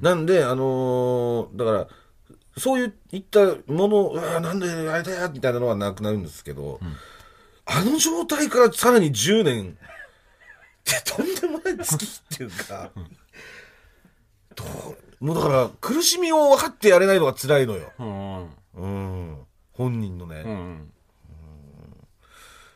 [0.00, 1.88] なんで、あのーだから、
[2.56, 6.80] そういったもの、うわーなんでやりたいやみたいなのはなくなるんですけど、
[7.64, 9.78] あの状態からさらに10年
[10.96, 12.90] っとんでもない月っていうか、
[14.54, 14.64] ど
[15.20, 17.92] うもうだから苦しみを分かってやれないのが辛いのよ。
[17.98, 18.48] うん。
[18.74, 19.38] うん。
[19.72, 20.42] 本人のね。
[20.44, 20.92] うん。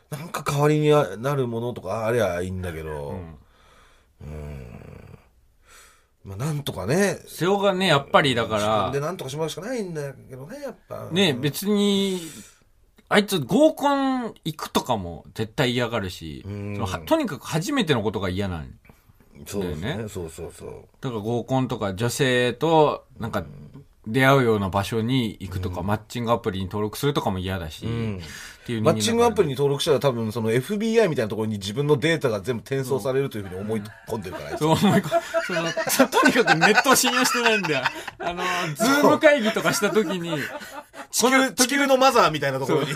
[0.09, 3.39] なんか代わりになるものとかありゃいいんだけど、ん
[6.23, 11.09] まあなんとかね、瀬尾がね、やっぱりだか自分でら、なんとかしまうしかないんだけどね、やっぱ。
[11.11, 12.21] ね、別に、
[13.09, 16.43] あいつ合コン行くとかも絶対嫌がるし、
[17.05, 18.65] とにかく初めてのことが嫌なの。
[19.45, 19.81] そうですね。
[19.81, 20.85] だよねそうそうそう。
[21.01, 23.43] だから合コンとか女性となんか
[24.05, 28.19] 出会うような場所に行くとか、マッチングアプリに登録するとかも嫌だし、ん。
[28.63, 35.09] っていうマッチングアプリに登録したら多分その FBI みたいなところに自分のデータが全部転送されるというふうに思い込んでるから、 そう思いこ
[35.45, 37.85] その、そとにかくネットを信用してないんだよ。
[38.19, 38.43] あの、
[38.75, 40.37] Zoom 会議とかした時に、
[41.11, 42.87] 地球、地球のマザーみたいなところに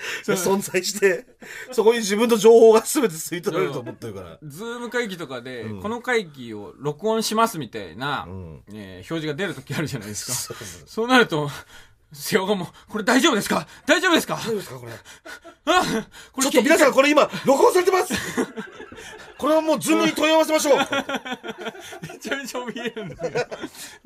[0.24, 1.26] 存在して、
[1.72, 4.38] そこに自分の情報が全て吸い取られると思ってるから。
[4.42, 8.62] Zoom 会議とかで、この会議を録音しますみたいな、ん。
[8.72, 10.54] えー表示が出る時あるじゃないですか。
[10.86, 11.50] そうなると、
[12.12, 13.66] 瀬尾がもう、これ大丈夫ですか？
[13.86, 14.36] 大丈夫ですか？
[14.36, 14.78] 大丈夫ですか？
[14.78, 14.92] これ。
[15.64, 15.82] あ
[16.32, 18.12] これちょっと皆さんこれ今、録音されてます
[19.38, 20.78] これはもう Zoom に問い合わせましょう
[22.12, 23.46] めちゃめちゃ怯えるんだけど。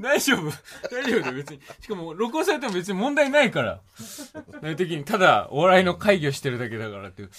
[0.01, 0.51] 大丈夫
[0.91, 1.61] 大丈夫だよ、別に。
[1.81, 3.81] しかも、録音されても別に問題ないから。
[3.99, 4.25] そ
[4.63, 7.31] ういう時に、ただ、お笑いの会議をしてるだけだからっていう、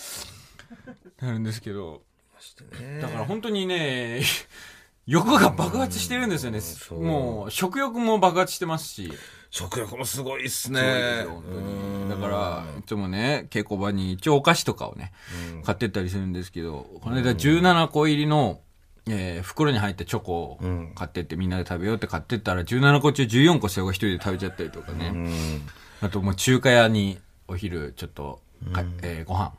[1.21, 2.03] なるんですけど。
[3.01, 4.21] だから本当にね、
[5.07, 6.59] 欲が爆発してるんですよね。
[6.91, 9.11] うもう、食欲も爆発してますし。
[9.49, 11.25] 食欲もすごいっすね。
[12.09, 15.11] だから、いつもね、稽古場に一応お菓子とかをね、
[15.63, 18.59] 買ってったりするんですけど、この間17個入りの、
[19.09, 20.59] えー袋に入ったチョコを
[20.95, 25.13] 買ってってみんなで食べようって買ってったら17個中14個瀬尾が一人で食べちゃったりとかね。
[26.01, 28.41] あともう中華屋にお昼ちょっと
[28.73, 29.53] か、えーご飯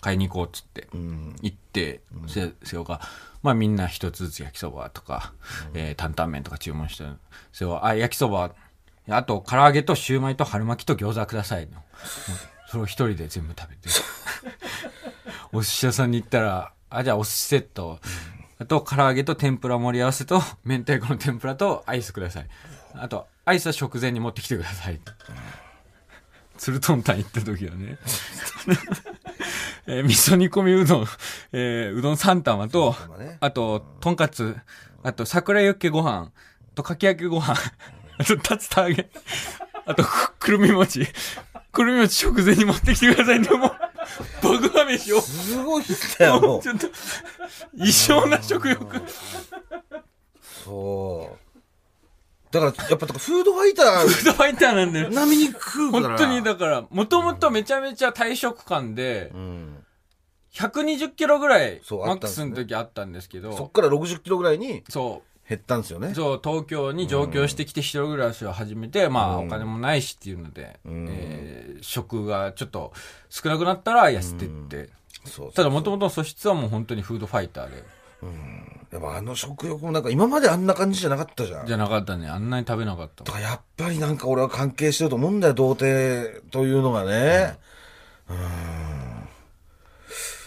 [0.00, 0.88] 買いに行こうっつって、
[1.42, 3.00] 行って、せ瀬尾が、
[3.42, 5.32] まあみんな一つずつ焼きそばとか、
[5.74, 7.04] えー担々麺とか注文して、
[7.52, 8.52] 瀬尾は、あ、焼きそば、
[9.08, 11.68] あと唐揚げとシューマイと春巻きと餃子ください
[12.68, 13.88] それを一人で全部食べて。
[15.52, 18.00] お寿司屋さんに行ったら、あ、じゃあお寿司セット。
[18.58, 22.46] あと、唐揚げと天ぷら盛り合わせと、明太子の天ぷらとアイスください。
[22.94, 25.00] あと、アイスは食前に持ってきてください。
[26.56, 27.98] ツルトンタン行った時はね。
[29.88, 31.06] えー味噌煮込みうどん、
[31.52, 32.96] えーうどん3玉と
[33.38, 34.56] あと、とんかつ、
[35.04, 36.32] あと、桜ユッケご飯、
[36.74, 37.54] と、かき揚げご飯、
[38.18, 39.08] あと、竜田揚げ、
[39.86, 41.06] あと、くくるみ餅、
[41.72, 43.48] くるみ餅食前に持ってきてくださいね。
[43.50, 43.70] もう、
[44.42, 46.86] 爆破飯を、すごいっすよ、もうちょっと、
[47.74, 49.02] 異常な食欲。
[50.64, 51.46] そう。
[52.50, 55.10] だから、やっぱ、フードファイターフードファイターなんだよ。
[55.10, 56.08] 並みに食うから。
[56.08, 59.84] 本当に、だから、もともとめちゃめちゃ体食感で、うん。
[60.54, 66.12] 120キロぐらい、マックスの時あったんですけそっど、から60キロぐらいにそう、減ったんですよね。
[66.14, 72.92] そう、東京に上京してきて一人暮らしを始めて、まあ、お金もないしっていうので、えー食がちょっと
[73.28, 74.88] 少なくなったら痩せてって。
[75.24, 77.84] そうただ、もともとの素質はもう本当にフードファイターで。
[78.92, 81.66] やっぱあの食欲もなんか今まであんな感じじゃなかったじゃん。
[81.66, 82.28] じゃなかったね。
[82.28, 83.32] あんなに食べなかっただ。
[83.32, 87.58] からやっぱりなんか俺は関係してると思うんだよ、童貞というのがね。
[88.30, 88.36] うん。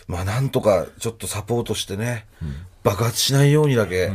[0.07, 2.25] まあなんとかちょっとサポートしてね、
[2.83, 4.12] 爆発しないようにだけ、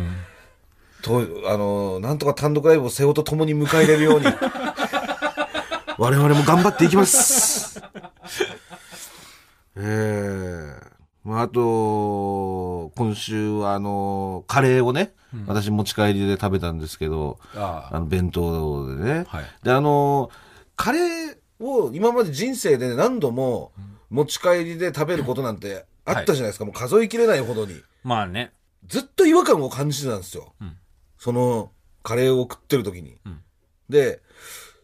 [1.04, 4.26] と、あの、なんとか単独ライブを瀬尾と共に迎え入れるように、
[5.98, 7.80] 我々も頑張っていきます。
[9.76, 15.14] ええまあ、あと、今週はあの、カレーをね、
[15.46, 19.24] 私持ち帰りで食べたんですけど、ああの、弁当でね。
[19.28, 20.30] はいで、あの、
[20.76, 23.72] カレーを今まで人生で何度も
[24.10, 26.64] 持ち帰りで食べることなんてあったじゃないですか。
[26.64, 27.80] もう数えきれないほどに。
[28.02, 28.52] まあね。
[28.86, 30.54] ずっと違和感を感じてたんですよ。
[30.62, 30.76] ん
[31.24, 33.12] その、カレーを食ってる時に。
[33.12, 33.42] ん
[33.88, 34.20] で、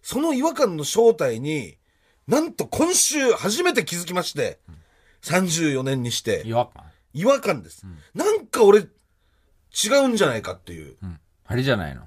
[0.01, 1.77] その違和感の正体に、
[2.27, 4.59] なんと今週初めて気づきまして、
[5.21, 6.85] 34年にして、違和感。
[7.13, 7.85] 違和感です。
[8.15, 8.87] なんか俺、違
[10.03, 10.97] うんじゃないかっていう。
[11.03, 11.21] うん。
[11.45, 12.05] あれじゃないの？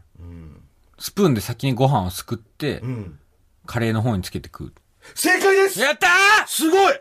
[0.98, 3.20] スプーンで先にご飯をすくって、うん。
[3.68, 4.74] カレーの方につけて食う。
[5.14, 7.00] 正解ですやったーすごい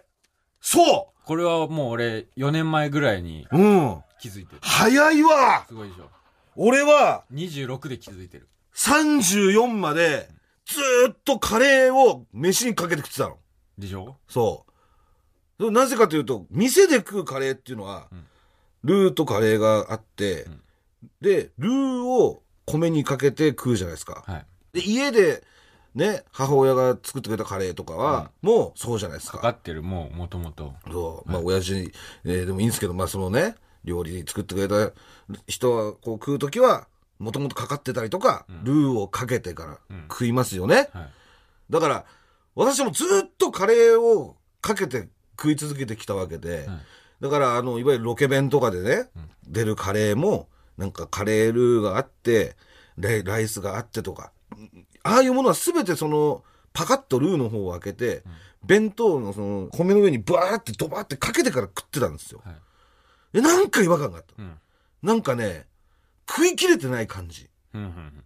[0.60, 4.02] そこれはもう俺、4年前ぐらいにううん。
[4.20, 4.58] 気づいてる。
[4.60, 6.10] 早いわすごいでしょ。
[6.56, 8.48] 俺は26で気づいてる。
[8.74, 10.28] 34まで
[10.66, 13.38] ずーっとカレーを飯にかけて食ってたの。
[13.78, 14.16] でしょ？
[14.28, 14.64] そ
[15.58, 15.70] う。
[15.70, 18.08] なぜかというと、店で食うカレーっていうのは、
[18.82, 20.46] ルーとカレーがあって、
[21.20, 24.24] で、ルーを米にかけて食うじゃないですか。
[24.26, 24.46] はい。
[24.72, 25.44] で、家で
[25.94, 29.36] ね、母親が作ってくれたカレーとかは、もうそうじゃないですか。
[29.38, 30.74] かかってる、もう、もともと。
[30.90, 31.30] そう。
[31.30, 31.92] まあ、親父、
[32.24, 34.92] えーでもいいんですけど、まあ、そのね、料理作ってくれた
[35.46, 36.86] 人は、こう食うときは、
[37.18, 39.78] もともとかかってたりとか、ルーをかけてから
[40.10, 40.90] 食いますよね。
[40.92, 41.10] はい。
[41.70, 42.04] だから、
[42.54, 46.68] 私もずっとカレーをかけて食い続けてきたわけで、
[47.20, 49.08] だから、あの、いわゆるロケ弁とかでね、
[49.46, 52.56] 出るカレーも、なんかカレールーがあって、
[52.98, 54.32] レライスがあってとか、
[55.02, 58.22] ああいうものは全てその、パカッとルーの方を開けて、
[58.64, 62.42] 弁当のその、米の上にブワーってドバーってかけてから食ってたんですよ。
[62.44, 62.54] はい
[63.32, 64.34] で、なんか違和感があった。
[64.38, 64.58] うん。
[65.02, 65.66] なんかね、
[66.28, 67.48] 食い切れてない感じ。
[67.74, 68.24] うんうん。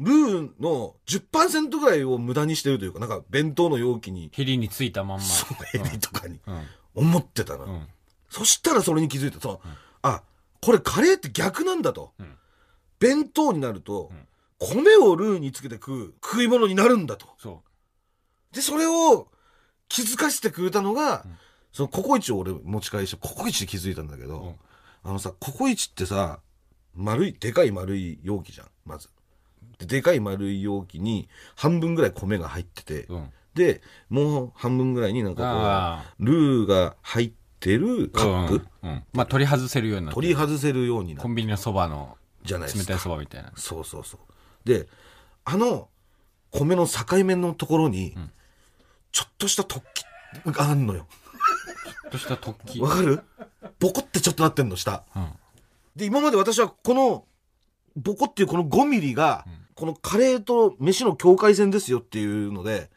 [0.00, 5.24] ルーの10%ぐらいを無駄にしてるというか、なんか弁当の容器に、ヘリについたまんま。
[5.24, 6.66] そうエビとかにうん。
[6.94, 7.64] 思ってたの。
[7.64, 7.86] うん。
[8.28, 9.40] そしたらそれに気づいた。
[9.40, 9.68] そう、
[10.02, 10.22] あ、
[10.60, 12.12] これカレーって逆なんだと。
[12.20, 12.24] ん
[12.98, 14.12] 弁当になると、
[14.58, 17.26] 米をルーにつけて食う食い物になるんだと。
[17.38, 17.62] そ
[18.52, 19.28] で、それを
[19.88, 21.26] 気づかせてくれたのが、
[21.72, 24.56] そのココイチを俺持ち帰りして、ココイチで気づいたんだけど、
[25.02, 26.40] あのさ、ココイチってさ、
[26.94, 29.08] 丸い、でかい丸い容器じゃん、まず。
[29.78, 33.14] で、でかい丸い容器に半分ぐらい米が入ってて、う。
[33.14, 33.32] うん。
[33.54, 33.80] で、
[34.10, 38.90] もう半分ぐらいになんかあこう、ルーが入ってるカップ、うん。
[38.90, 39.04] うん。
[39.12, 42.92] まあ、取り外せるようになって取り外せるようになるコンビニのそばのじゃないですか。
[42.92, 43.52] 冷たいそばみたいな。
[43.56, 44.68] そうそうそう。
[44.68, 44.88] で、
[45.44, 45.88] あの、
[46.50, 48.14] 米の境目のところに、
[49.10, 50.04] ちょっとした突起
[50.50, 51.06] があんのよ。
[52.12, 52.80] とした突起。
[52.80, 53.22] わかる？
[53.80, 55.02] ボコってちょっとなってんの、下。
[55.16, 55.28] うん。
[55.96, 57.24] で、今まで私はこの、
[57.96, 59.44] ボコっていうこの5ミリが、
[59.74, 62.90] このカレーと飯の境界線ですよっていうので、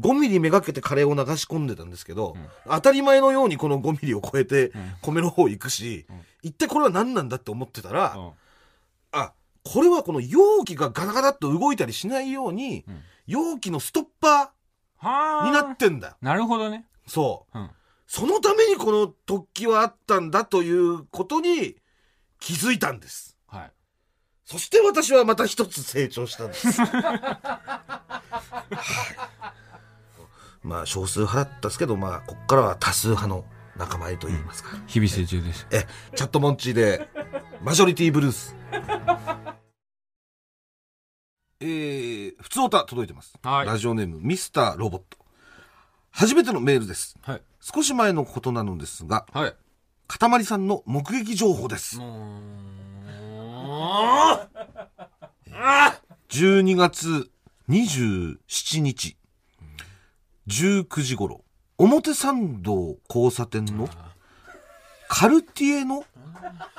[0.00, 4.72] 5ミリめがけてカレーを流し込んでたんですけど、当たり前のようにこの5ミリを超えて
[5.02, 6.06] 米の方行くし、
[6.42, 8.30] 一体これは何なんだって思ってたら、うん
[9.12, 12.84] あ、これはこの容器がガタガタっと動いたりしないように、
[13.26, 14.52] 容器のストッパは
[14.98, 15.42] あ。
[15.44, 16.14] ーになってんだよ。
[16.20, 16.84] なるほどね。
[17.06, 17.58] そう。
[18.04, 18.26] うん。
[18.26, 21.76] そのためにこの突起はあったんだということに
[22.40, 23.36] 気づいたんです。
[23.46, 23.72] はい。
[24.44, 26.68] そして私はまた一つ成長したんです。
[26.82, 27.70] は
[29.30, 29.34] い
[30.64, 33.44] まあ少数派だったんですけど、まあこっからは多数派の
[33.76, 34.70] 仲間へと言いますか。
[34.86, 35.66] 日々成長です。
[35.70, 35.86] え、
[36.16, 37.06] チャットモンチーで
[37.62, 38.56] マジョリティブルース。
[41.60, 43.34] えー、普通歌届いてます。
[43.42, 45.23] はいラジオネームミスターロボット。
[46.14, 47.16] 初めてのメールです。
[47.22, 47.42] はい。
[47.60, 49.54] 少し前のことなのですが、はい。
[50.06, 51.98] かたまりさんの目撃情報です。
[51.98, 52.40] も
[56.28, 57.30] 12月
[57.68, 59.16] 27日、
[60.46, 61.42] 19時頃、
[61.78, 63.88] 表参道交差点の
[65.08, 66.04] カルティエの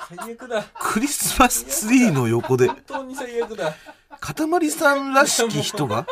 [0.09, 0.63] 最悪だ。
[0.79, 3.73] クリスマスツリーの横で、本当に最悪だ。
[4.19, 6.05] かたまりさんらしき人が、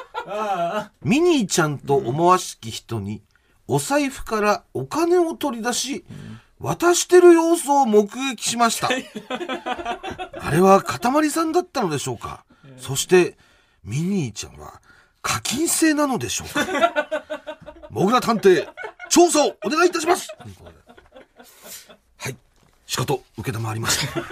[1.03, 3.21] ミニーちゃんと思わしき人に、
[3.67, 6.05] お財布からお金を取り出し、
[6.59, 8.89] 渡してる様子を目撃しました。
[8.89, 12.45] あれはかたまりさんだったのでしょうか？
[12.77, 13.37] そして、
[13.83, 14.81] ミニーちゃんは
[15.21, 17.23] 課金制なのでしょうか？
[17.89, 18.67] もぐら探偵、
[19.09, 20.27] 調査をお願いいたします
[22.93, 24.21] はい、しかと受けたまわりました。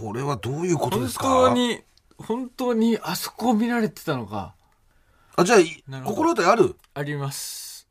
[0.00, 1.24] これはどういうこと本ですか？
[1.24, 1.80] 当に、
[2.18, 4.54] 本当にあそこを見られてたのか。
[5.36, 5.58] あ、じゃあ
[6.04, 6.76] 心当たりある？
[6.94, 7.88] あります。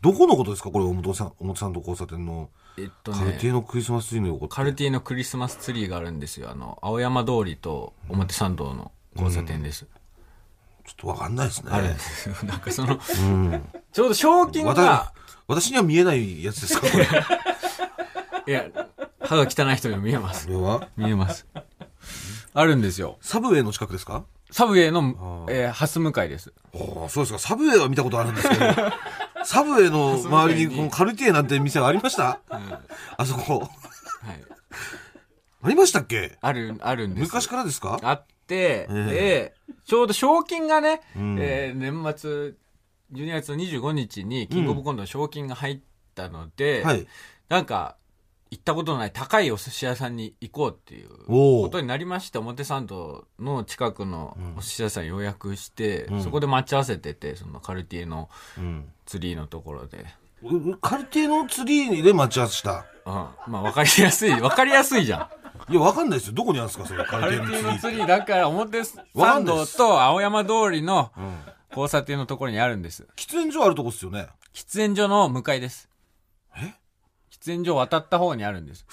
[0.00, 0.70] どこのことですか？
[0.70, 4.48] これ、表さん、表参道交差点の、えっとカルティエね、のクリスマスツリーの横。
[4.48, 6.50] カルティエのクリスマスツリーがあるんですよ。
[6.50, 9.86] あの、青山通りと表参道の交差点です。
[10.84, 11.70] ちょっとわかんないですね。
[11.72, 12.34] あるんですよ。
[12.44, 13.68] なんかその、うん。
[13.92, 15.12] ちょうど賞金私が、
[15.48, 17.04] 私には見えないやつですかこれ。
[17.06, 17.12] こ
[18.46, 18.64] いや、
[19.22, 20.48] 歯が汚い人にも見えます。
[20.48, 20.88] れは？
[20.96, 21.46] 見えます。
[22.52, 23.18] あるんですよ。
[23.20, 24.24] サブウェイの近くですか？
[24.50, 26.52] サブウェイの、えー、ハス向かいです。
[26.74, 27.38] ああ、そうですか。
[27.38, 28.64] サブウェイは見たことあるんですけど、
[29.44, 32.38] サブウェイの周りにこのカルティエなんて店ありました？
[33.16, 33.60] あそこ。
[33.60, 33.70] はい。
[35.62, 36.38] ありましたっけ？
[36.42, 37.22] ある、あるんです。
[37.22, 37.98] 昔からですか？
[38.02, 39.54] あっで、
[39.84, 42.54] ちょうど賞金がね、んえー年末、
[43.12, 45.80] 12月の25日にキングオブコントの賞金が入っ
[46.14, 47.06] たので、はい。
[47.48, 47.96] なんか、
[48.50, 51.80] 行ったことのない高いお寿司屋さんに行こうっていうこと。
[51.80, 58.88] になりまして、表参道の近くのお寿司屋さん予約して、んそこで待ち合わせてて、そのカルティエのうん。
[59.06, 60.06] ツリーのところで。
[60.42, 62.86] うカルティエのツリーで待ち合わせした？
[63.06, 63.12] うん。
[63.52, 65.28] まあ、わかりやすい、わかりやすいじゃん。
[65.68, 66.34] いや、わかんないですよ。
[66.34, 68.06] どこにあるんですかそれ、カカルティエのツリー。
[68.06, 71.34] だから表参道と青山通りのうん。
[71.70, 73.04] 交差点のところにあるんです。
[73.16, 74.28] 喫煙所あるとこっすよね。
[74.52, 75.88] 喫煙所の向かいです。
[76.56, 76.72] え？
[77.32, 78.86] 喫煙所を渡った方にあるんです。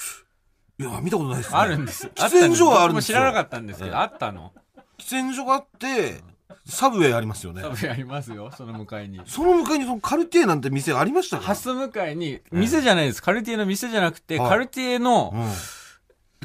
[0.79, 1.57] いや、見たことないですね。
[1.59, 2.07] あるんです。
[2.07, 4.51] 喫煙所はあるんですよ知らなかったんですけど、あったの。
[4.97, 6.21] 喫煙所があって
[6.65, 9.21] サブウェイありますよねサブウェイありますよ、その向かいに。
[9.27, 11.43] その向かいにそのカルティエなんて店ありましたか？
[11.43, 13.21] ハス向かいに、店じゃないです。
[13.21, 15.38] カルティエの店じゃなくて、はいカルティエのう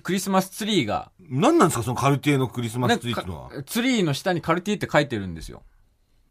[0.02, 5.62] クリスマスツリーが、ん、何なんですかそのカルティエのクリスマスツリーっていうのはツリーの下にカルティエって書いてるんですよ。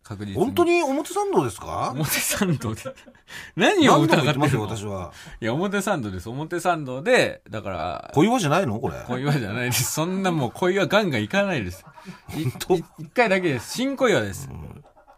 [0.04, 0.38] 確実に。
[0.38, 1.90] 本当に表参道ですか？
[1.96, 2.82] 表参道で。
[3.58, 5.12] 何を疑っててますよ私は
[5.42, 6.30] いや、表参道です。
[6.30, 8.80] 表参道で、だから、小岩じゃないの？
[8.80, 9.92] これ小岩じゃないです。
[9.92, 11.84] そんなもう小岩ガンガン行かないです。
[12.38, 13.72] 一回だけです。
[13.74, 14.48] 新小岩です。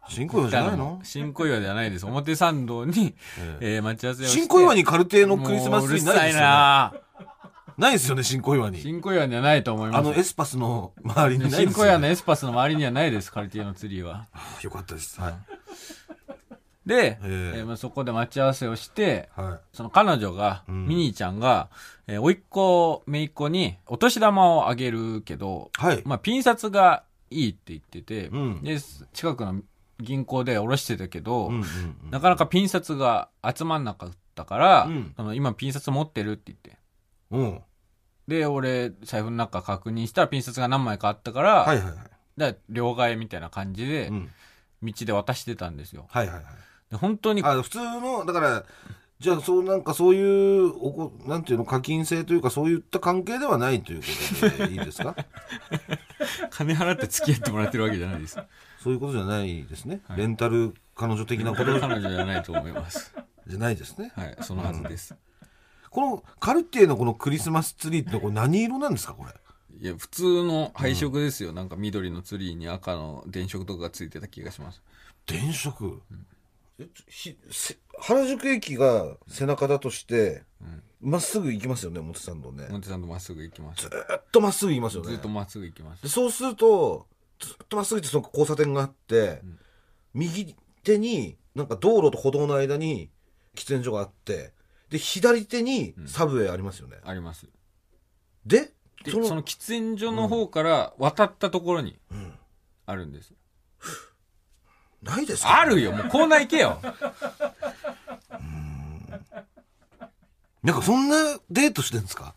[0.07, 1.01] 新小岩じゃないの？
[1.03, 2.05] 新小岩ではないです。
[2.05, 3.13] 表参道に、
[3.59, 4.39] えー待ち合わせをして。
[4.39, 6.93] 新小岩にカルティエのクリスマスツリーないですよねな
[7.77, 8.79] ないですよね新小岩に。
[8.81, 9.99] 新小岩にはないと思います。
[9.99, 14.27] あのエスパスの周りにないですよ、ね、新小岩のエスパスの周りにはないです、カルティエのツリーは。
[14.61, 15.21] よかったです。
[15.21, 15.33] はい、
[16.87, 17.59] で、ええ。
[17.59, 20.87] えーまあそこで待ち合わせをして、はその彼女が、ん。
[20.87, 21.69] ミニーちゃんが、
[22.07, 26.01] えー、甥っ子、姪っ子に、お年玉をあげるけど、はい。
[26.05, 28.63] まあ、ピン札がいいって言ってて、うん。
[28.63, 28.79] で、
[29.13, 29.61] 近くの
[29.99, 31.65] 銀行で下ろしてたけど、うんうん
[32.09, 35.13] なかなかピン札が集まんなかったから、うん。
[35.15, 36.77] その今ピン札持ってるって言って。
[37.31, 37.61] うんうん
[38.27, 41.95] で、俺、財布の中確認したらピン札が何枚かあったから、はいはいはい
[42.37, 44.29] だから両替みたいな感じでう、ん
[44.83, 46.05] 道で渡してたんですよ。
[46.11, 46.45] はいはいはい
[46.91, 48.63] で本当に、あ普通のだから
[49.19, 55.15] じゃあそうなんかそういうおこなんていうの課金制というかそういった関係ではないということでいいですか？
[56.51, 58.37] 金払って付き合ってもらってるわけじゃないです。
[58.83, 63.15] そういうことじゃないですね、レンタル彼女的なこと彼女じゃないと思います。
[63.47, 65.15] じゃないですねはい、そのはずです。
[65.97, 69.31] このカルティエのこのクリスマスツリーってこれ何色なんですかこれ？
[69.81, 71.53] いや、普通の配色ですよ。
[71.53, 74.83] なんか緑のツリーに赤の電飾とかがついてた気がします。
[75.25, 75.95] 電飾、
[76.77, 80.43] えひせ原宿駅が背中だとして
[81.01, 83.81] ま、っすぐ行きますよね表参道ね表参道まっすぐ行きます。
[83.81, 86.09] ずっとまっすぐ行きますよねずっとまっすぐ行きますで。
[86.09, 87.07] そうすると
[87.39, 89.41] ずっとまっすぐ行ってその交差点があって、
[90.13, 93.09] 右手になんか道路と歩道の間に
[93.55, 94.55] 喫煙所があって
[94.89, 97.47] で左手にサブウェイありますよね、あります。
[98.45, 98.71] で
[99.03, 101.99] で、そのその喫煙所の方から渡ったところに、
[102.85, 103.33] あるんです。
[105.01, 105.59] ないですか？
[105.61, 105.91] あるよ。
[105.91, 106.79] もうコーナー行けよ
[110.63, 112.33] なんかそんなデートしてんですか？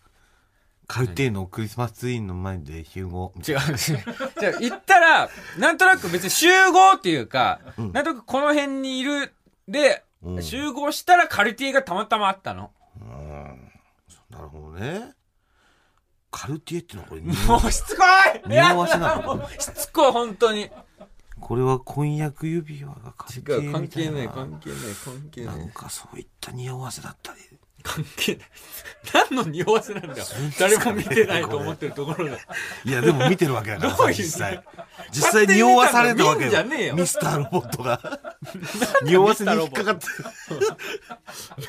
[0.87, 3.33] カルティエのクリスマスツリーの前で集合。
[3.49, 3.55] 違う。
[3.55, 3.59] 違う。
[3.79, 9.33] じゃあ行ったら、なんとなく別に集合っていうか、なんとなくこの辺にいる、
[9.69, 10.43] で、うん。
[10.43, 12.71] 集合したらカルティエがたまたまあったの。
[14.31, 15.15] なるほどね。
[16.31, 17.21] カルティエっていうのはこれ
[17.63, 18.03] もうしつこ
[18.45, 18.49] い。
[18.49, 19.49] 匂わせなの？
[19.51, 20.71] しつこい、本当に。
[21.41, 25.71] これは婚約指輪がカルティエ違う、関みたいな係ない、関係ない、関係なないん。
[25.71, 27.39] かそういった匂わせだったり
[27.83, 28.47] 関係ない。
[29.31, 30.25] 何の匂わせなんだよ。
[30.59, 32.39] 誰も見てないと思ってるところで。
[32.85, 34.63] いやでも見てるわけだからどういう実際。
[35.11, 36.97] 実際匂わされたわけ見んじゃねえよ。
[36.97, 38.01] ミスターロボットが。
[39.03, 40.07] 匂わせに引っかかって。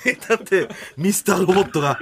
[0.06, 1.98] 名探偵ミスターロボットが。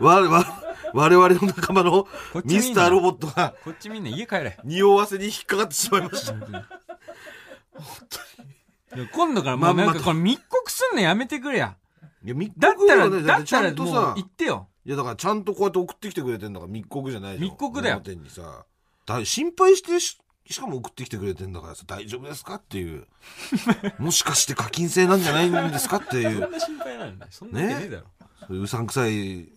[0.00, 0.62] 我々
[0.94, 2.08] 我々の仲間の
[2.44, 3.54] ミスターロボットが。
[3.62, 4.58] こっちみんな家帰れ。
[4.64, 6.34] 匂わせに引っかかってしまいました。
[9.12, 11.76] 今度からもうなんかこれ密告すんのやめてくれや。
[12.24, 14.68] いや密だったら、告はねちゃんとさ言ってよ。
[14.84, 18.64] いやだからちゃんとこうやって送ってきてくれてんだから密告じゃないじゃん密告だよ表にさ
[19.04, 20.18] だ心配してし
[20.50, 23.06] しかも送ってきてくれてんだからさ大丈夫ですかっていう
[24.00, 27.30] もしかして課金制なんじゃないんですかっていうそんな心配なんだよ。
[27.30, 28.06] そんなわけねえだろ。
[28.46, 29.48] そういううさんくさい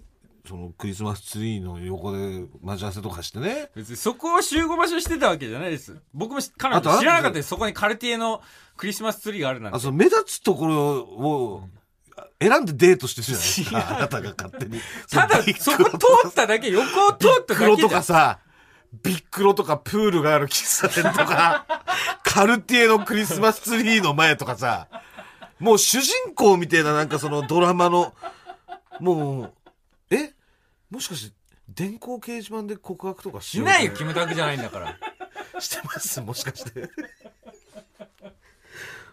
[0.45, 5.97] そのクリスマスツリーの横で待ち合わせとかしてね別にそこを集合場所してたわけじゃないです。
[6.13, 7.49] 僕も彼あと女知らなかったです。
[7.49, 8.41] そこにカルティエの
[8.75, 9.77] クリスマスツリーがあるなんて。
[9.77, 11.69] あその目立つところを
[12.39, 18.01] 選んでデートしてるじゃないですかあなたが勝手にただ、そこ通っただけ、横を通っただ黒とけじゃん。
[18.01, 18.39] かさ、
[19.03, 21.65] ビックロとかプールがある喫茶店とか、
[22.23, 24.87] カルティエのクリスマスツリーの前とかさ、
[25.59, 28.13] もう主人公みたいななんかそのドラマの、
[28.99, 29.53] もう、
[30.09, 30.33] え？
[30.89, 31.35] もしかして
[31.69, 34.97] 電光掲示板で告白とかしようしないよ、キムタクじゃないんだから。
[35.59, 36.89] してますもしかして。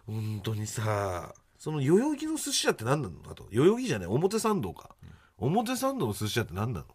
[0.07, 3.17] 本当にさ、その代々木の寿司屋って何なの？
[3.31, 4.95] あと、代々木じゃない表参道か。
[5.37, 6.87] 表参道の寿司屋って何なの？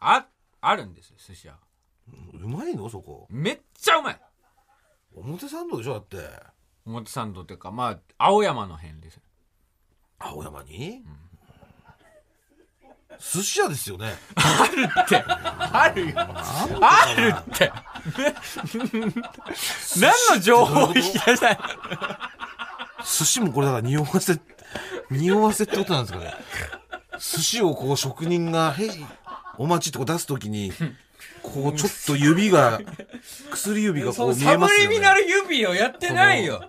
[0.00, 0.26] あ、
[0.60, 1.54] あるんですよ、寿司屋。
[2.34, 2.88] うまいの？
[2.88, 3.26] そこ。
[3.30, 4.20] めっちゃうまい。
[5.14, 6.16] 表参道でしょだって。
[6.84, 9.20] 表参道っていうか、まあ、青山の辺です。
[10.18, 11.04] 青山に、
[13.18, 14.12] 寿司屋ですよね。
[14.12, 16.14] って、あるよ。
[16.16, 17.72] あるって。
[20.00, 21.58] 何の情報を引き出したい？
[23.04, 24.38] 寿司もこれだから匂わせ、
[25.10, 26.34] 匂わせってことなんですかね。
[27.18, 29.06] 寿司をこう職人が、へい、
[29.58, 30.72] お待ちってこう出すときに、
[31.42, 32.80] こうちょっと指が、
[33.50, 34.94] 薬指がこう見サブえますよね。
[34.94, 36.68] リミナル指をやってないよ。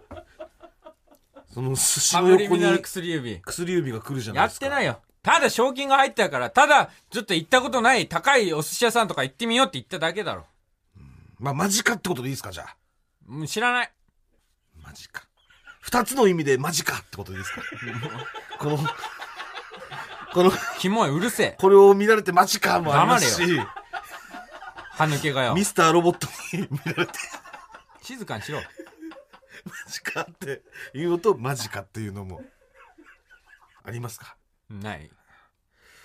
[1.54, 3.42] その寿司サの横に薬指。
[3.42, 4.66] 薬指が来るじゃないやですか。
[4.66, 5.00] ってないよ。
[5.22, 10.46] ただ賞金が入ったから、ただ、ちょっと行ったことない高いお寿司屋さんとか行ってみようって言っただけだろ。
[11.40, 12.76] まあ、マジかってことでいいですか、じゃあ。
[13.30, 13.92] うん知らない。
[14.84, 15.24] マジか。
[15.84, 17.62] 二つの意味でマジかってことですか？
[18.58, 18.78] この、
[20.34, 21.56] この、キモい、うるせえ。
[21.60, 23.60] これを見られてマジかもありますし、
[24.92, 25.64] 歯抜けがよミ。
[25.66, 26.28] スターロボット
[26.58, 27.20] に見られて
[28.02, 28.60] 静かにしろ。
[28.60, 28.66] マ
[29.92, 30.62] ジかって
[30.94, 32.42] 言うのとマジかっていうのも
[33.84, 34.36] ありますか？
[34.70, 35.12] ない。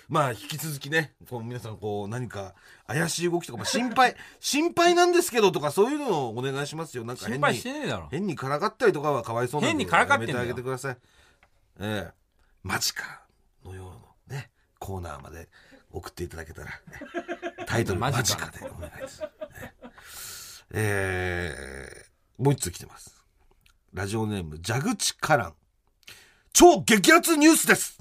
[0.09, 2.55] まあ引き続きねこう皆さんこう何か
[2.87, 7.05] 怪しい動きとか、まあ、心配 心配なんですけどとかそういうのをお願いしますよ。
[7.05, 8.07] なんか変に心配してねえだろ。
[8.09, 10.39] 変にからかったりとかはかわいそうなんで変にからかってんだよ。
[10.39, 10.97] やめてあげてください。
[11.79, 12.13] ええ。
[12.63, 13.21] マジか
[13.63, 13.93] のよ
[14.27, 14.49] うなね
[14.79, 15.47] コーナーまで
[15.91, 16.73] 送っていただけたら、ね
[17.67, 18.51] タイトル「ママジか。
[18.51, 19.73] ジか」でお願いです、ね
[20.71, 22.05] え。
[22.39, 23.23] ー、もう一通来てます。
[23.93, 25.53] ラジオネーム蛇口カラン。
[26.51, 27.98] 超激アツニュースです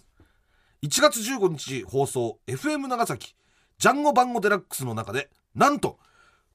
[0.80, 3.34] 1月15日放送 FM 長崎
[3.78, 5.98] ジャンゴバンゴデラックスの中でなんと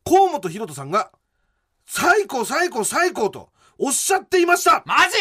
[0.06, 1.12] 河本大翔さんが
[1.86, 4.82] 最高最高最高とおっしゃっていました。
[4.86, 5.18] マジ？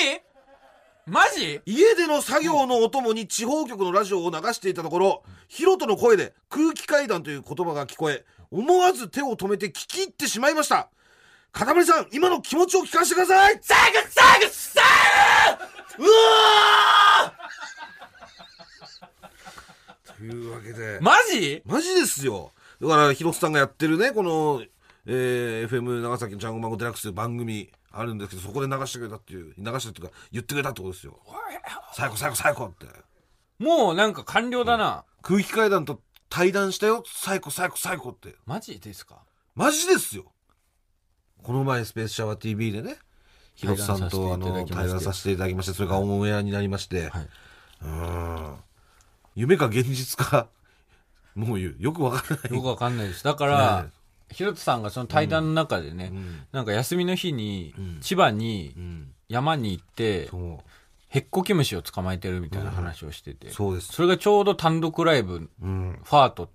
[1.06, 1.60] マジ？
[1.66, 10.90] 家での作業のお供に地方局のラジオを流していたところヒロトの声で空気階段という言葉が聞こえ思わず手を止めて聞き入ってしまいました。
[11.50, 13.58] かたまりさん今の気持ちを聞かせてください。
[13.60, 14.80] サグサグサ
[15.98, 17.34] うわ
[20.24, 20.98] いうわけで。
[20.98, 21.62] グマジ？
[21.64, 22.52] マジですよ。
[22.80, 24.62] だから広瀬さんがやってるねこの、
[25.06, 31.18] えー FM 長崎のジャンゴマンゴデラックスという番組あるんですけどそこで流してくれたっていう流したっていうか言ってくれたってことですよ。
[31.94, 32.86] 最高最高最高って。
[33.58, 35.04] もうなんか完了だな。
[35.22, 37.04] 空気階段と対談したよ。
[37.06, 38.34] 最高最高最高って。
[38.46, 39.16] マジですか？
[39.54, 40.32] マジですよ。
[41.42, 42.96] この前スペースシャワー TV でね
[43.54, 47.28] 広瀬さんとあの対談させていただきましてそれがオンエアになりまして、はい。
[47.82, 48.54] うん
[49.34, 50.48] 夢か現実か
[51.34, 52.54] もうよよくわからない。
[52.54, 53.24] よくわかんないです。
[53.24, 53.90] だからね、
[54.30, 56.46] ひろとさんがその対談の中でね、ん。
[56.52, 59.12] なんか休みの日にん、千葉にうん。
[59.28, 60.58] 山に行って、そう。
[61.08, 63.88] ヘッコキムシを捕まえてるみたいな話をしてて、そうです。
[63.92, 66.00] それがちょうど単独ライブ、うん。
[66.02, 66.50] ファート、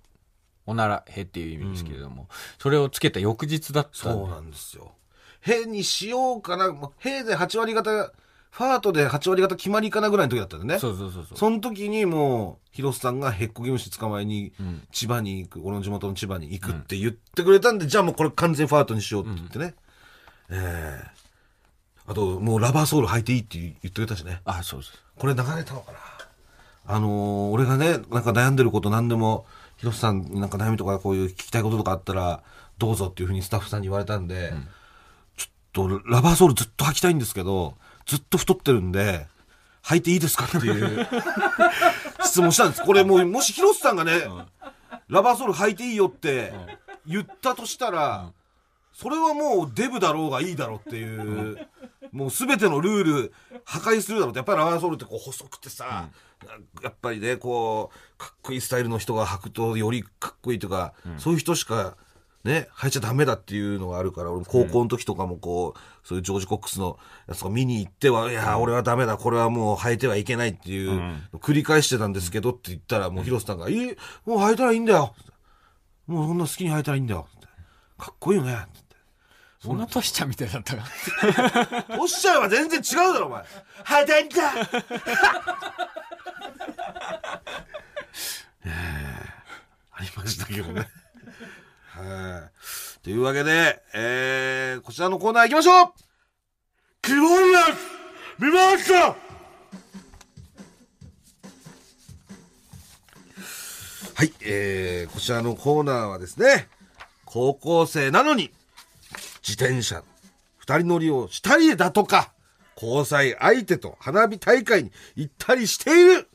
[0.66, 4.92] おならへっていう意味ですけれども、それをつけた翌日だったそうなんですよ。
[5.40, 6.66] へにしようかな、
[6.98, 8.12] へで8割方、
[8.58, 10.80] ファートで8割方決まりかなぐらいの時だったんでね。
[10.80, 11.38] そうそうそうそう。
[11.38, 19.76] その時にもう、広瀬さんがヘッコキムシ捕まえに、ん千葉に行く、俺の地元の千葉に行くって言ってくれたんで、じゃあもうこれ完全ファートにしようって言ってね。
[20.50, 21.18] ええ
[22.08, 24.40] あと、もうラバーソール履いていいって言ってくれたしね。
[24.44, 24.92] あ、そうです。
[25.16, 25.98] これ流れたのかな
[26.86, 29.46] あのー俺がね、なんか悩んでること何でも、
[29.76, 32.42] 広瀬さんになんか悩みとかこういう聞きたいこととかあったら、
[32.78, 34.52] どうぞっていうふうにスタッフさんに言われたんで、
[35.36, 37.76] ちょっとラバーソールずっと履きたいんですけど、
[38.08, 39.28] ずっと太ってるんで、
[39.84, 40.46] 履いていいですか？
[40.46, 41.06] っていう
[42.24, 42.82] 質問したんです。
[42.82, 44.22] これもう、もし広瀬さんがね、
[45.08, 46.52] ラバーソール履いていいよって
[47.06, 48.32] 言ったとしたら、
[48.92, 51.68] それはもうデブだろうがいいだろうっていう、
[52.10, 53.32] もう全てのルール
[53.64, 56.08] 破壊するだろうって、やっぱりラバーソールってこう細くてさ、
[56.82, 61.96] やっぱりね、こう、かっこいいスタイルの人が履くとよりかっこいいとか、そういう人しか
[62.44, 70.90] ね、履いちゃダメだっていうのがあるから、俺も高校の時とかもこう、そういうジョージ・コックスのやつとか見に行っては、いや、俺はダメだ、これはもう履いてはいけないっていう
[71.34, 73.86] 繰り返してたんですけどって言ったら、もう広瀬さんが、いい、
[74.24, 75.14] もう履いたらいいんだよ。
[76.06, 77.26] もうそんな好きに履いたらいいんだよ。
[77.98, 78.56] かっこいいよね。
[79.60, 80.84] そんな年ちゃんみたいだったか。
[81.98, 83.42] おっしゃいは全然違うだろ、お前。
[83.84, 84.52] 履いたらいいんだ
[88.64, 88.72] えー
[89.92, 90.86] ありましたけどね。
[91.98, 93.02] はい。
[93.02, 95.92] というわけで、えー、こちらのコーナー行きましょう
[97.02, 97.60] キモいや
[98.38, 99.16] つ見ました
[104.14, 106.68] はい、えー、こちらのコーナーはですね、
[107.24, 108.50] 高校生なのに、
[109.46, 110.02] 自転車、
[110.56, 112.32] 二人乗りをしたりだとか、
[112.76, 116.28] 交際相手と花火大会に行ったりしている。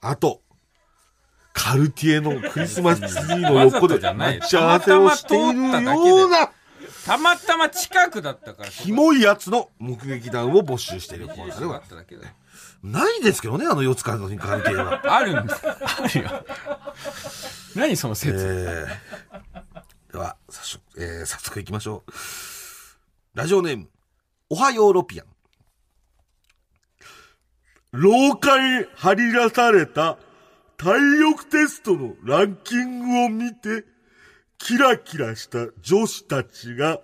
[0.00, 0.42] あと、
[1.54, 6.50] カルティエのクリスマスツリーの横で待ち合わせをしているような、
[7.06, 8.68] たまたま近くだったから。
[8.68, 11.82] キモいやつの目撃談を募集しているコーナーでだは。
[12.82, 15.00] ないですけどね、あの四つ角のカルティエは。
[15.16, 15.58] あるんだ。
[15.62, 16.44] あるよ。
[17.76, 18.36] 何その説。
[18.36, 22.12] えー、では、早速、えー早速行きましょう。
[23.34, 23.88] ラジオネーム、
[24.50, 25.26] おはようロピアン。
[27.92, 30.18] 廊下に張り出された
[30.84, 33.86] 体力テストのランキングを見て、
[34.58, 37.00] キラキラした女子たちが、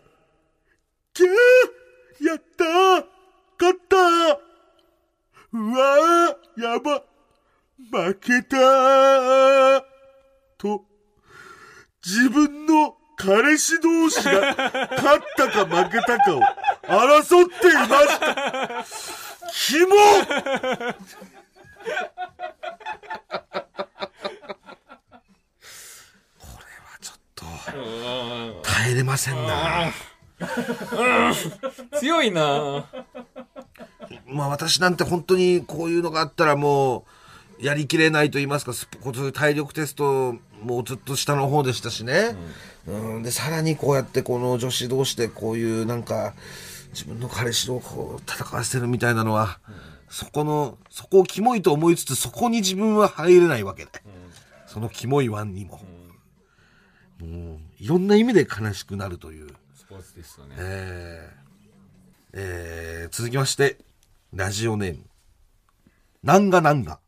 [1.14, 3.06] キャーやったー
[3.58, 4.38] 勝ったー
[5.54, 7.04] うわーやば
[7.90, 9.82] 負けたー
[10.58, 10.84] と、
[12.04, 14.54] 自分の彼氏同士が
[14.90, 16.42] 勝ったか負けたかを
[16.82, 18.84] 争っていました。
[19.54, 19.96] キモ
[28.62, 29.92] 耐えれませんな。
[31.98, 32.86] 強いな
[34.26, 37.04] まあ私なんて本当にこういうのがあったらも
[37.60, 42.36] うやりきれないと言いますか、ういう体力テストもずっと下の方でしたしね。
[42.86, 46.32] うん、で、さらにこうやってこの女子同士でこういうなんか
[46.92, 49.58] 自分の彼氏をこう戦わせてるみたいなのは、
[50.08, 53.90] そこの、そこをキモいと思いつつそこに自分は入れないわけで。
[54.66, 55.80] そのキモい湾にも。
[57.24, 59.48] もういろんな意味で悲しくなるという。
[59.74, 60.56] スポーツテストね。
[60.58, 61.40] えー
[62.32, 63.78] えー続きまして、
[64.32, 65.04] ラジオネーム。
[66.22, 67.00] なんがなんが。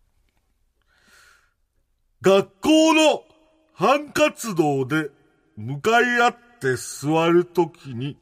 [2.23, 3.25] 学校の
[3.75, 5.11] 班活動で
[5.57, 8.17] 向かい合って座るときに、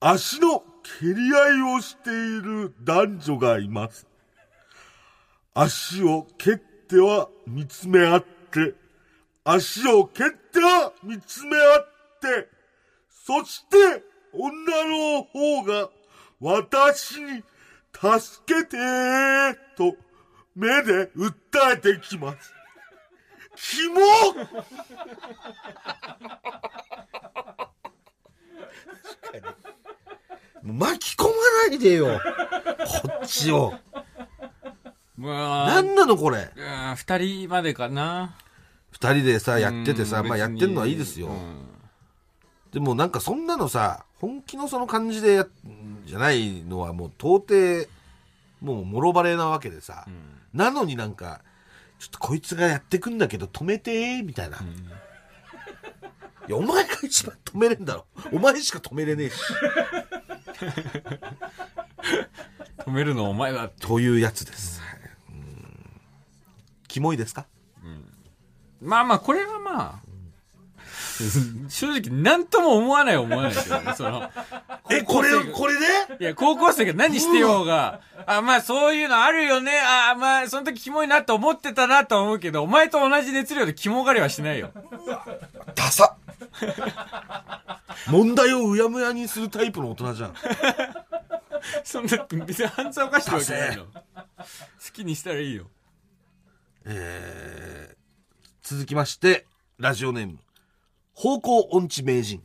[0.00, 0.60] 足の
[1.00, 2.12] 蹴り合いをしてい
[2.42, 4.06] る男女がいます。
[5.54, 8.74] 足を蹴っては見つめ合って、
[9.44, 11.88] 足を蹴っては見つめ合っ
[12.20, 12.48] て、
[13.26, 14.84] そして、女
[15.18, 15.90] の方が、
[16.40, 17.42] 私に、
[17.92, 19.96] 助けてーと、
[20.54, 22.54] 目で訴えてきます。
[23.54, 24.00] キモ
[30.62, 31.30] 巻き込ま
[31.68, 32.20] ないでよ。
[33.02, 33.74] こっちを。
[35.16, 36.50] まあ、なんなのこれ？
[36.56, 38.36] うん二人までかな。
[38.92, 41.26] 二人でさ、やっててさ、うんまあやってんのはいいですよ。
[41.28, 41.68] うん
[42.72, 45.46] でもなんかそんなのさ、本気のその感じでや、
[46.06, 47.86] じゃないのはもう到底、
[48.62, 50.06] もうもろバレなわけでさ、
[50.54, 51.42] なのになんか、
[51.98, 54.56] ちょっとこいつがやってくんだけど止めてーみたいな。
[54.56, 54.60] い
[56.50, 58.06] や、お前が一番止めれんだろ。
[58.32, 59.34] お前しか止めれねえし。
[62.86, 63.68] 止めるのお前だ。
[63.68, 64.80] というやつです。
[64.80, 65.90] はいうん
[66.88, 67.46] キモいですか？
[68.82, 70.02] まあまあ、これはまあ、
[71.68, 74.28] 正直何とも思わない思わないけどね、その。
[74.90, 75.74] え、これ、これ
[76.18, 76.24] で？
[76.24, 79.72] いや、高校生が何してようが、あ、まあそういうのあるよね。
[79.78, 84.70] あ、まあその時キモいなと思ってたなと思うけど、お前と同じ熱量でキモがりはしないよ。
[85.74, 86.16] ダサ
[88.08, 90.34] 問題をうやむやにするタイプの大人じゃん。
[91.84, 93.84] そんな、別に犯罪犯してるわけないの。
[93.84, 93.92] 好
[94.92, 95.68] きにしたらいいよ。
[96.84, 98.01] えー
[98.62, 99.44] 続きまして、
[99.76, 100.38] ラジオネーム、
[101.14, 102.40] 方向音痴名人。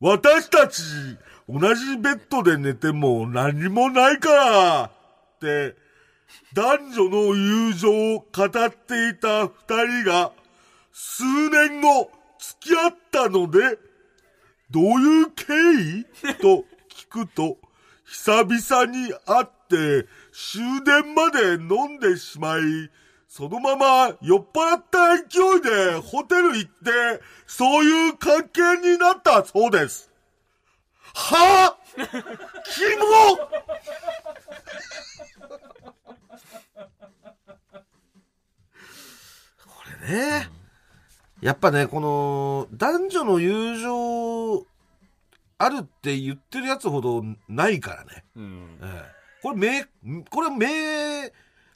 [0.00, 0.82] 私たち、
[1.48, 4.90] 同じベッドで寝ても何もないからっ
[5.40, 5.76] て、
[6.52, 10.32] 男女の友情を語っていた二人が、
[10.92, 13.78] 数年後、付き合ったので、
[14.68, 15.44] どういう経
[16.32, 16.34] 緯？
[16.40, 17.58] と聞くと、
[18.04, 22.90] 久々に会って終電まで飲んでしまい、
[23.36, 30.08] そのまま酔っ払った勢いでホテル行って、そういう関係になったそうです。
[31.14, 32.06] はぁ、キ
[32.96, 33.36] モ
[39.66, 40.48] これね、
[41.40, 44.64] やっぱね、この男女の友情
[45.58, 48.24] あるって言ってるやつほどないからね。
[48.36, 48.78] うん。
[48.80, 50.68] ええこれ明、これは明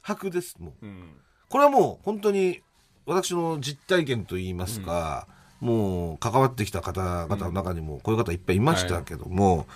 [0.01, 0.85] 白です、もう。
[0.85, 1.21] うん。
[1.49, 2.61] これはもう本当に
[3.05, 5.27] 私の実体験といいますか、
[5.59, 9.67] もう関わってきた方々の中にもこういう方いっぱいいましたけども、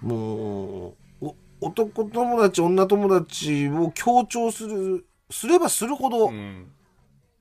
[0.00, 6.72] もうお男友達女友達を強調するすればするほどうん。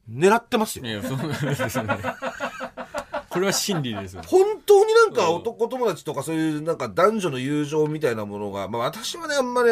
[0.10, 1.98] 狙ってますよ、いや、そうですよね。
[3.30, 4.24] これは真理ですよ。
[4.26, 9.70] 本当になんかうん男友達とかそういうなんか男女の友情みたいなものが、まあ私はね、あんまり、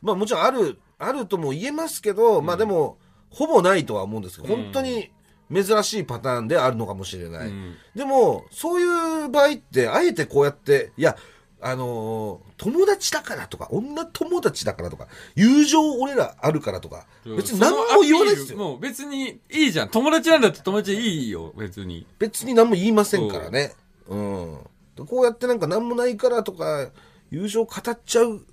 [0.00, 2.96] まあもちろんある、あるとも言えますけど、まあでも、
[3.32, 5.10] ほぼないとは思うんですけど、うん本当に
[5.52, 7.48] 珍しいパターンであるのかもしれない。
[7.48, 11.16] うんでも、そういう場合って、あえてこうやって、いや、
[11.60, 18.58] あのー友達だからとか、女友達だからとか、友情俺らあるからとか、別に何も言わないですよ。
[18.58, 19.88] もう別にいいじゃん。
[19.88, 22.06] 友達なんだって友達でいいよ、別に。
[22.18, 23.72] 別に何も言いませんからね。
[24.08, 24.58] うん。
[25.06, 26.88] こうやってなんか何もないからとか、
[27.30, 28.44] 友情語っちゃう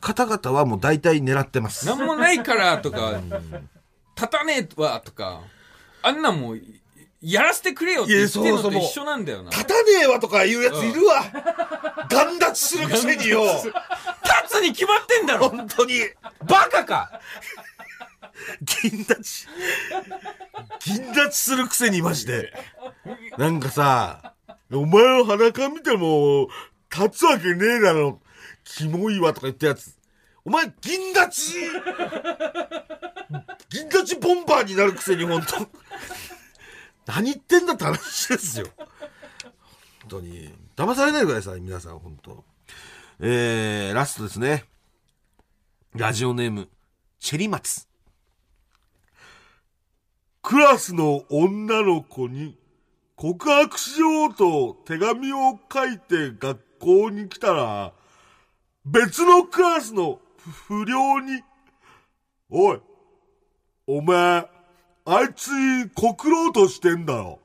[0.00, 1.86] 方々はもう大体狙ってます。
[1.86, 3.20] なんもないからとか、
[4.20, 5.40] 立たねえわとか、
[6.02, 6.80] あんなんもうい
[7.22, 9.50] やらせてくれよって言ってるのと一緒なんだよな。
[9.50, 11.22] 立たねえわとか言うやついるわ。
[12.08, 13.44] ガン立ちするくせによ。
[13.44, 16.00] 立つに決まってんだろ本当に。
[16.46, 17.20] バカか
[18.82, 19.46] 銀立ち。
[20.84, 22.52] 銀立ちするくせにマジで。
[23.36, 24.34] なんかさ、
[24.72, 26.48] お前の裸見ても、
[26.90, 28.20] 立つわけねえだろ。
[28.64, 29.94] キモいわとか言ったやつ。
[30.44, 31.54] お前、銀立ち
[33.68, 35.68] 銀立ちボンバーになるくせに本当
[37.06, 38.66] 何言ってんだって話ですよ。
[38.78, 40.52] 本当に。
[40.76, 42.44] 騙されないでください、皆さん、本当
[43.20, 44.64] えー、ラストですね。
[45.94, 46.68] ラジオネーム、
[47.18, 47.86] チェリマツ。
[50.42, 52.56] クラスの女の子に
[53.14, 57.92] 告白しようと手紙を書いて学校に来たら、
[58.86, 60.18] 別のクラスの
[60.50, 61.42] 不良に、
[62.50, 62.80] おい、
[63.86, 64.48] お前、
[65.04, 67.40] あいつに告ろうとしてんだろ。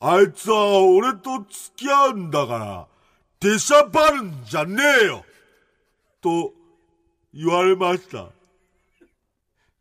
[0.00, 2.86] あいつは俺と付き合うんだから、
[3.40, 5.24] 出しゃばるんじゃねえよ
[6.20, 6.52] と
[7.32, 8.26] 言われました。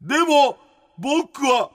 [0.02, 0.58] でも、
[0.98, 1.72] 僕は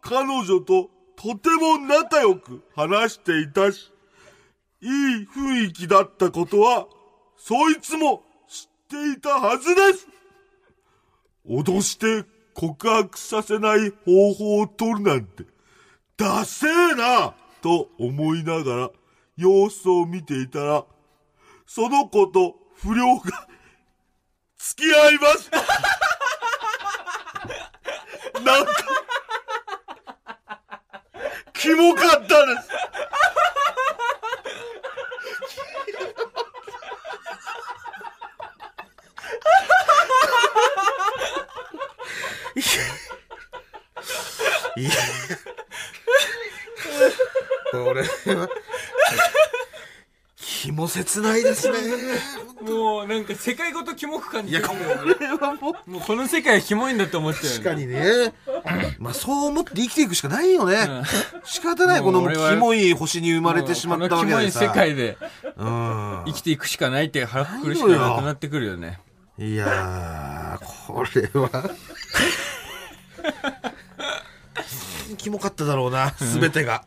[0.00, 3.92] 彼女ととても仲良く話していたし、
[4.80, 4.90] いい
[5.26, 6.86] 雰囲気だったことは、
[7.36, 8.22] そいつも
[8.90, 10.08] ていたはずです。
[11.48, 15.44] 脅して告白させない方法を取るなんて、
[16.16, 18.90] ダセーなと思いながら
[19.36, 20.84] 様子を見ていたら、
[21.66, 23.48] その子と不良が
[24.58, 25.58] 付き合いました
[28.40, 28.72] なんか、
[31.52, 32.69] キモかったです。
[48.26, 48.48] れは、
[50.36, 51.76] キモ切ないですね。
[52.62, 54.74] もうなんか世界ごとキモく感じいや、てこ
[55.04, 58.34] るれはもう、もうこの世界はキモいんだって思っちゃうよね確かにね。
[58.98, 60.76] まあ、そう思って生きていくしかないよね。
[61.44, 64.60] 仕方ない、このキモい星に生まれてしまったわけこのキモいでさ。
[64.60, 65.16] 世界で
[65.56, 66.24] うん。
[66.26, 69.00] 生きていくしかないって腹くくるしかなくなってくるよね。
[69.38, 71.70] いやー、これは。
[75.16, 76.84] キモかっただろうな、すべてが。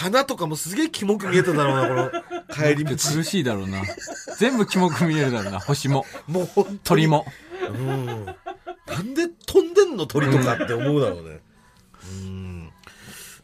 [0.00, 2.96] 花とかもすげえキモく見えただろうな、この帰り道。
[2.96, 3.82] 苦しいだろうな。
[4.38, 5.60] 全部キモく見えるだろうな。
[5.60, 6.48] 星も、もう
[6.82, 7.06] 鳥。
[7.06, 7.26] も。
[7.70, 8.06] うん。
[8.06, 8.32] な
[9.00, 11.40] んで飛んでんの鳥とかって思うだろうね。
[12.02, 12.72] うん。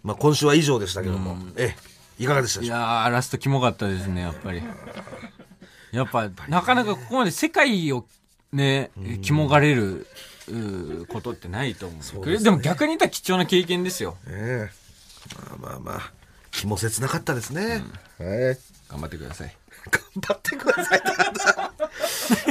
[0.03, 1.37] まあ今週は以上でしたけども。
[1.57, 1.77] え
[2.19, 2.77] え、いかがでしたでしょう？
[2.79, 4.63] いやー、ラストキモかったですね、やっぱり。
[5.93, 8.07] やっぱ、なかなかここまで世界を
[8.53, 8.91] ね、
[9.21, 10.07] キモがれる、
[11.09, 12.03] ことってないと思う。
[12.03, 14.17] そうでねも逆に言ったら貴重な経験ですよ。
[14.27, 14.87] ええ
[15.59, 16.13] まあまあまあ、
[16.57, 17.83] 気も切なかったですね。
[18.19, 18.59] はい。
[18.89, 19.55] 頑張ってください。
[19.91, 21.03] 頑張ってください。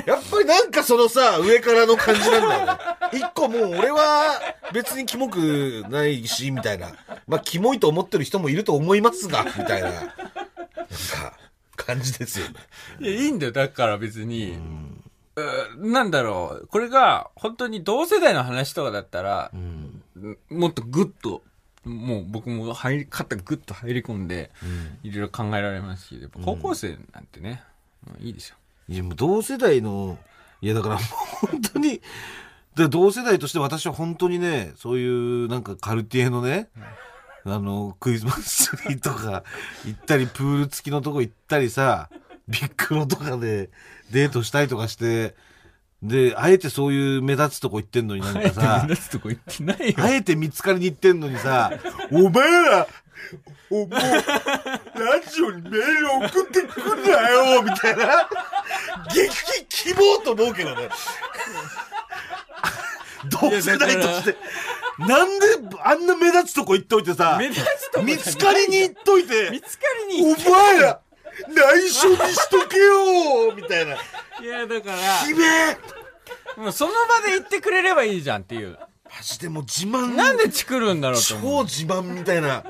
[0.05, 2.79] やっぱりなんかそのさ、上からの感じなんだよね。
[3.13, 4.39] 一個もう俺は
[4.73, 6.93] 別にキモくないし、みたいな。
[7.27, 9.89] まあ、キモいと思ってる人もいると思いますが、みたいな。
[9.89, 10.13] なんか、
[11.75, 12.53] 感じですよね。
[12.99, 13.51] いや、いいんだよ。
[13.51, 14.59] だから別に、
[15.35, 16.67] うなんだろう。
[16.67, 19.51] これが、本当に同世代の話とかだったら、
[20.49, 21.41] もっとグッと、
[21.85, 24.51] もう僕も入り、肩グッと入り込んで、
[25.03, 27.63] いろいろ考えられますし、やっぱ高校生なんてね、
[28.19, 28.57] うんいいですよ。
[28.87, 30.17] いや、もう同世代の、
[30.61, 32.01] いや、だからもう本当に、
[32.75, 36.69] で同世代として私は本当にね、そういうなんかカルティエのね、
[37.45, 39.43] あの、クリスマスツリーとか
[39.85, 42.09] 行ったり、プール付きのとこ行ったりさ、
[42.47, 43.69] ビッグロとかで
[44.11, 45.35] デートしたりとかして、
[46.03, 49.95] で、あえてそういう目立つとこ行ってんのになんかさ目、立つとこ行ってないよ。
[49.97, 51.71] あえて見つかりに行ってんのにさ、
[52.11, 52.87] お前ら、
[53.71, 53.99] お、もう、ラ
[55.21, 58.29] ジオにメール送ってくんなよ、みたいな。
[59.13, 60.89] 激希望と思うけどね。
[63.29, 64.37] 同世代として。
[64.99, 65.45] なんで
[65.83, 71.01] あんな目立つとこ行っといてさ、目立つとこじゃない見つかりに行っといて見、つかりにお前ら、
[71.47, 73.95] 内緒にしとけよみたいな。
[73.95, 73.97] い
[74.45, 75.77] や、だから、姫
[76.57, 78.77] もうその場で言ってくれればいいじゃんっていう。
[79.05, 81.25] マジでもう自慢なんでチクるんだろうと。
[81.25, 82.63] 超自慢みたいな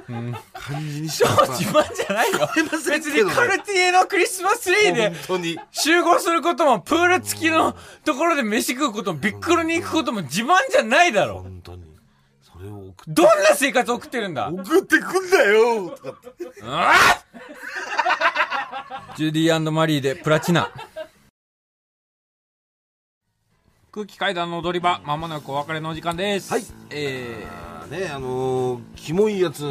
[0.54, 1.48] 感じにしちゃった。
[1.48, 2.50] 自慢じゃないよ。
[2.56, 5.60] 別にカルティエのクリスマスツリーで本当に。
[5.72, 11.40] 集合することも、プール付きのところで飯食うことも、ビックルに行くことも自慢じゃないだろ。
[11.40, 11.96] 本当に。
[12.44, 14.50] それを送っどんな生活送ってるんだ？
[14.50, 16.94] 送ってくんだよとかってあ
[19.18, 20.70] ジュディマリーでプラチナ。
[23.92, 26.52] 空気階段の踊り場、まもなくお別れのお時間です。
[26.52, 26.64] はい。
[26.90, 29.62] えあねあのーキモいやつ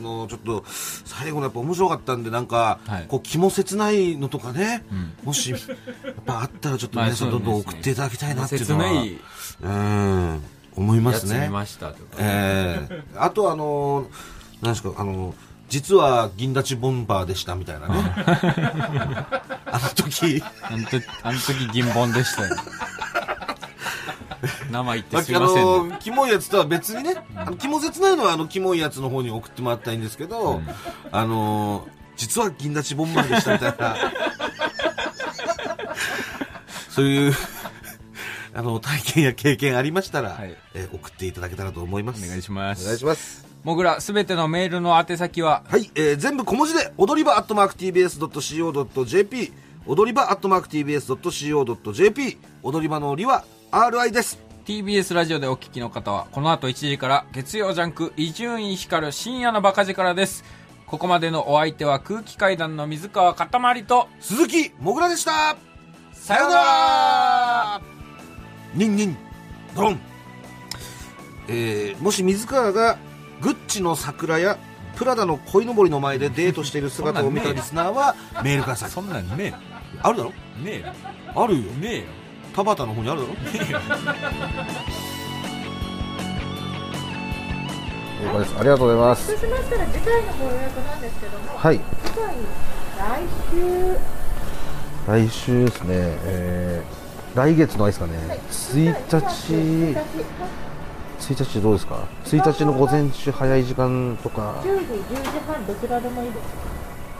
[0.00, 0.64] のちょっと
[1.04, 4.84] 最後のやっぱ面白かったんでなんか、はいこうキモ切ないのとかね、
[5.24, 5.60] もしやっ
[6.24, 9.18] ぱあったらちょっとまあ皆さんどんどん送っていただきたいなっていう切のは、ない
[9.62, 10.42] うん
[10.76, 12.16] 思いますねやつ見ましたとか。
[12.20, 17.94] ええあとあのーなんですかあのー実は銀立ちボンバーでしたみたいなね。
[19.64, 20.44] あの時。
[20.60, 22.54] あの時、あの時銀本でしたよ。
[24.70, 25.62] 生言ってあすいませんね。
[25.62, 30.60] のキモいやつとは別にね、あのキモ切ないのはあのキモいやつの方に送ってもらったらいいんですけど、
[31.10, 33.96] あの実は銀立ちボンバーでしたみたいな。
[36.90, 37.34] そういう
[38.54, 40.54] あの体験や経験ありましたら、はい。
[40.74, 42.22] えー送っていただけたらと思います。
[42.22, 42.82] お願いします。
[42.82, 49.52] お願いしますもぐら、すべてのメールの宛先は、はい、えー全部小文字で踊り場アットマーク TBS.CO.JP
[49.86, 54.38] 踊り場アットマーク TBS.CO.JP 踊り場のりは RI です。
[54.64, 60.44] TBS ラジオでお聞きの方は、この後1時から、月曜ジャンク、伊集院光る深夜のバカ力です。
[60.86, 65.56] ここまでのお相手は空気階段の水川かたまりと、鈴木もぐらでした。
[66.12, 67.80] さようなら。
[68.74, 69.16] ニンニン
[69.74, 70.00] ドロン。
[71.48, 72.98] えーもし水川が
[73.42, 74.56] グッチの桜や
[74.96, 78.14] プラダの鯉のぼりの前でデートしている姿を見たリスナーは
[78.44, 78.90] メールください。
[78.90, 79.54] そんなんね
[80.02, 80.32] あるだろ？
[80.64, 80.92] え、ね
[81.34, 81.62] あるよ。
[81.78, 82.04] え、ねえよ。
[82.54, 83.34] 田畑の方にあるだろ？
[88.22, 88.54] 了解です。
[88.58, 89.26] ありがとうございます。
[89.26, 91.80] そうしましたら次回のご予約なんですけども、はい。
[92.04, 92.34] 次回
[92.98, 93.96] 来週。
[95.08, 95.86] 来週ですね、
[96.24, 97.02] えー
[97.34, 98.12] 来月のあれですかね、
[98.50, 99.96] 1日、
[101.22, 106.40] 1 1日どうですか、1日の午前中、早い時間とか、10時、10時半、どちらでもいいで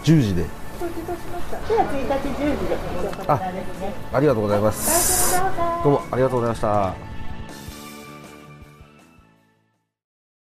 [0.03, 0.11] す。
[0.11, 0.45] 10時で、
[0.81, 1.69] 承知いたしました。
[1.69, 2.11] では1日
[2.43, 2.77] 10時で、
[3.17, 3.95] こちらですね。
[4.13, 5.41] ありがとうございます。
[5.85, 7.12] どうもありがとうございました。